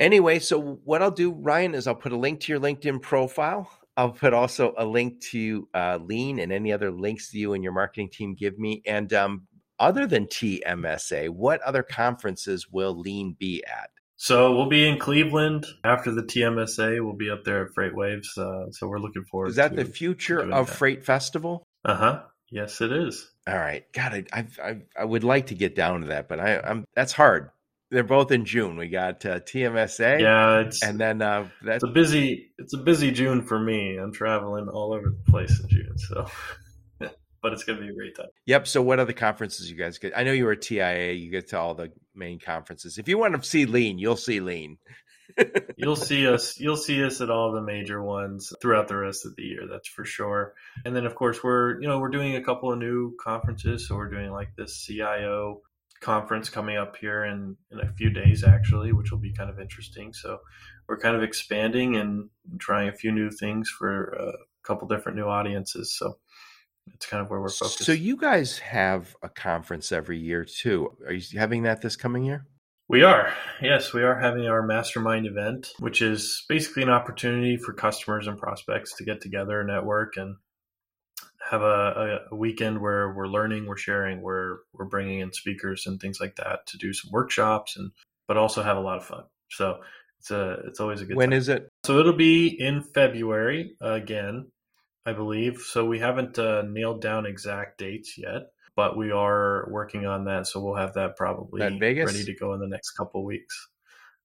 [0.00, 3.70] Anyway, so what I'll do, Ryan, is I'll put a link to your LinkedIn profile.
[3.96, 7.72] I'll put also a link to uh, Lean and any other links you and your
[7.72, 8.82] marketing team give me.
[8.86, 9.46] And um,
[9.78, 13.90] other than TMSA, what other conferences will Lean be at?
[14.16, 17.04] So we'll be in Cleveland after the TMSA.
[17.04, 18.36] We'll be up there at Freight Waves.
[18.36, 19.50] Uh, so we're looking forward.
[19.50, 20.74] Is that the future of that.
[20.74, 21.62] Freight Festival?
[21.84, 22.22] Uh huh.
[22.50, 23.30] Yes, it is.
[23.46, 23.84] All right.
[23.92, 27.12] God, I, I, I would like to get down to that, but I, I'm that's
[27.12, 27.50] hard
[27.90, 28.76] they're both in June.
[28.76, 30.20] We got uh, TMSA.
[30.20, 32.52] Yeah, it's and then uh, that's it's a busy.
[32.58, 33.96] It's a busy June for me.
[33.96, 36.26] I'm traveling all over the place in June, so.
[37.44, 38.28] but it's going to be a great time.
[38.46, 38.66] Yep.
[38.66, 40.16] So, what other conferences you guys get?
[40.16, 41.12] I know you were at TIA.
[41.12, 42.98] You get to all the main conferences.
[42.98, 44.78] If you want to see Lean, you'll see Lean.
[45.76, 46.58] you'll see us.
[46.58, 49.66] You'll see us at all the major ones throughout the rest of the year.
[49.70, 50.54] That's for sure.
[50.84, 53.86] And then, of course, we're you know we're doing a couple of new conferences.
[53.86, 55.60] So we're doing like this CIO
[56.00, 59.58] conference coming up here in, in a few days, actually, which will be kind of
[59.58, 60.12] interesting.
[60.12, 60.38] So
[60.88, 62.28] we're kind of expanding and
[62.58, 64.32] trying a few new things for a
[64.64, 65.96] couple different new audiences.
[65.96, 66.18] So
[66.94, 67.84] it's kind of where we're focused.
[67.84, 70.96] So you guys have a conference every year too.
[71.06, 72.46] Are you having that this coming year?
[72.86, 73.32] We are.
[73.62, 78.36] Yes, we are having our mastermind event, which is basically an opportunity for customers and
[78.38, 80.36] prospects to get together, and network, and
[81.50, 86.00] have a, a, weekend where we're learning, we're sharing, we're we're bringing in speakers and
[86.00, 87.90] things like that to do some workshops and
[88.26, 89.24] but also have a lot of fun.
[89.50, 89.80] So
[90.18, 91.16] it's a it's always a good.
[91.16, 91.38] When time.
[91.38, 91.68] is it?
[91.84, 94.50] So it'll be in February again,
[95.04, 95.58] I believe.
[95.58, 100.46] So we haven't uh, nailed down exact dates yet, but we are working on that.
[100.46, 103.68] So we'll have that probably ready to go in the next couple weeks.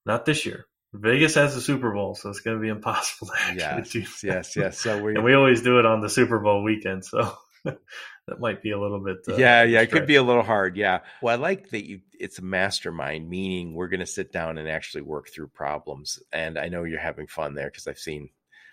[0.05, 0.65] Not this year.
[0.93, 4.01] Vegas has the Super Bowl, so it's going to be impossible to actually yes, do.
[4.01, 4.23] That.
[4.23, 4.79] Yes, yes.
[4.79, 8.61] So we and we always do it on the Super Bowl weekend, so that might
[8.61, 9.17] be a little bit.
[9.27, 10.77] Uh, yeah, yeah, it could be a little hard.
[10.77, 10.99] Yeah.
[11.21, 12.01] Well, I like that you.
[12.19, 16.19] It's a mastermind, meaning we're going to sit down and actually work through problems.
[16.33, 18.29] And I know you're having fun there because I've seen.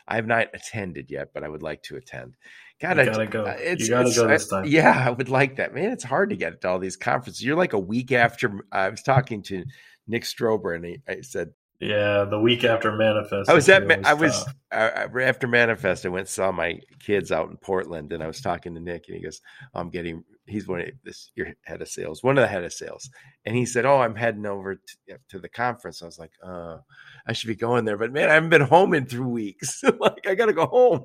[0.09, 2.37] I have not attended yet, but I would like to attend.
[2.81, 3.45] God, you gotta I, go.
[3.45, 4.65] Uh, it's, you gotta go this time.
[4.65, 5.75] I, yeah, I would like that.
[5.75, 7.43] Man, it's hard to get to all these conferences.
[7.43, 8.65] You're like a week after.
[8.71, 9.65] I was talking to
[10.07, 13.51] Nick Strober, and he, I said, yeah, the week after Manifest.
[13.51, 14.07] I was at.
[14.07, 16.07] I was uh, after Manifest.
[16.07, 19.17] I went saw my kids out in Portland, and I was talking to Nick, and
[19.17, 19.41] he goes,
[19.75, 22.73] "I'm getting." He's one of this your head of sales, one of the head of
[22.73, 23.11] sales,
[23.45, 26.79] and he said, "Oh, I'm heading over to, to the conference." I was like, "Uh,
[27.27, 29.83] I should be going there, but man, I haven't been home in three weeks.
[30.01, 31.05] like, I got to go home."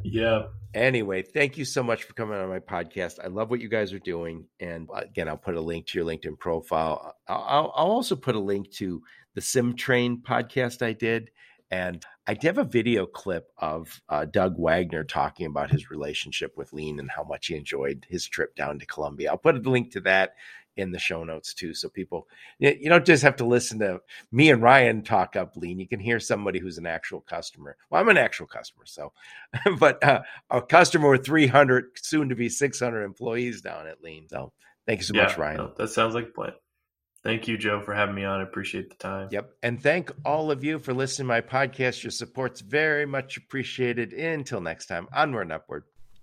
[0.04, 0.44] yeah,
[0.74, 3.24] Anyway, thank you so much for coming on my podcast.
[3.24, 4.46] I love what you guys are doing.
[4.60, 7.16] And again, I'll put a link to your LinkedIn profile.
[7.28, 9.02] I'll, I'll also put a link to
[9.34, 11.32] the Sim Train podcast I did.
[11.72, 16.54] And I did have a video clip of uh, Doug Waggoner talking about his relationship
[16.56, 19.32] with Lean and how much he enjoyed his trip down to Colombia.
[19.32, 20.36] I'll put a link to that
[20.78, 21.74] in the show notes too.
[21.74, 22.28] So people,
[22.60, 24.02] you don't just have to listen to
[24.32, 25.80] me and Ryan talk up lean.
[25.80, 27.78] You can hear somebody who's an actual customer.
[27.90, 28.86] Well, I'm an actual customer.
[28.86, 29.12] So,
[29.80, 34.28] but uh, a customer with 300, soon to be 600 employees down at lean.
[34.30, 34.54] So
[34.86, 35.58] thank you so yeah, much, Ryan.
[35.58, 36.54] No, that sounds like a plan.
[37.24, 38.40] Thank you, Joe, for having me on.
[38.40, 39.28] I appreciate the time.
[39.32, 39.52] Yep.
[39.62, 42.04] And thank all of you for listening to my podcast.
[42.04, 44.14] Your support's very much appreciated.
[44.14, 45.84] Until next time, onward and upward.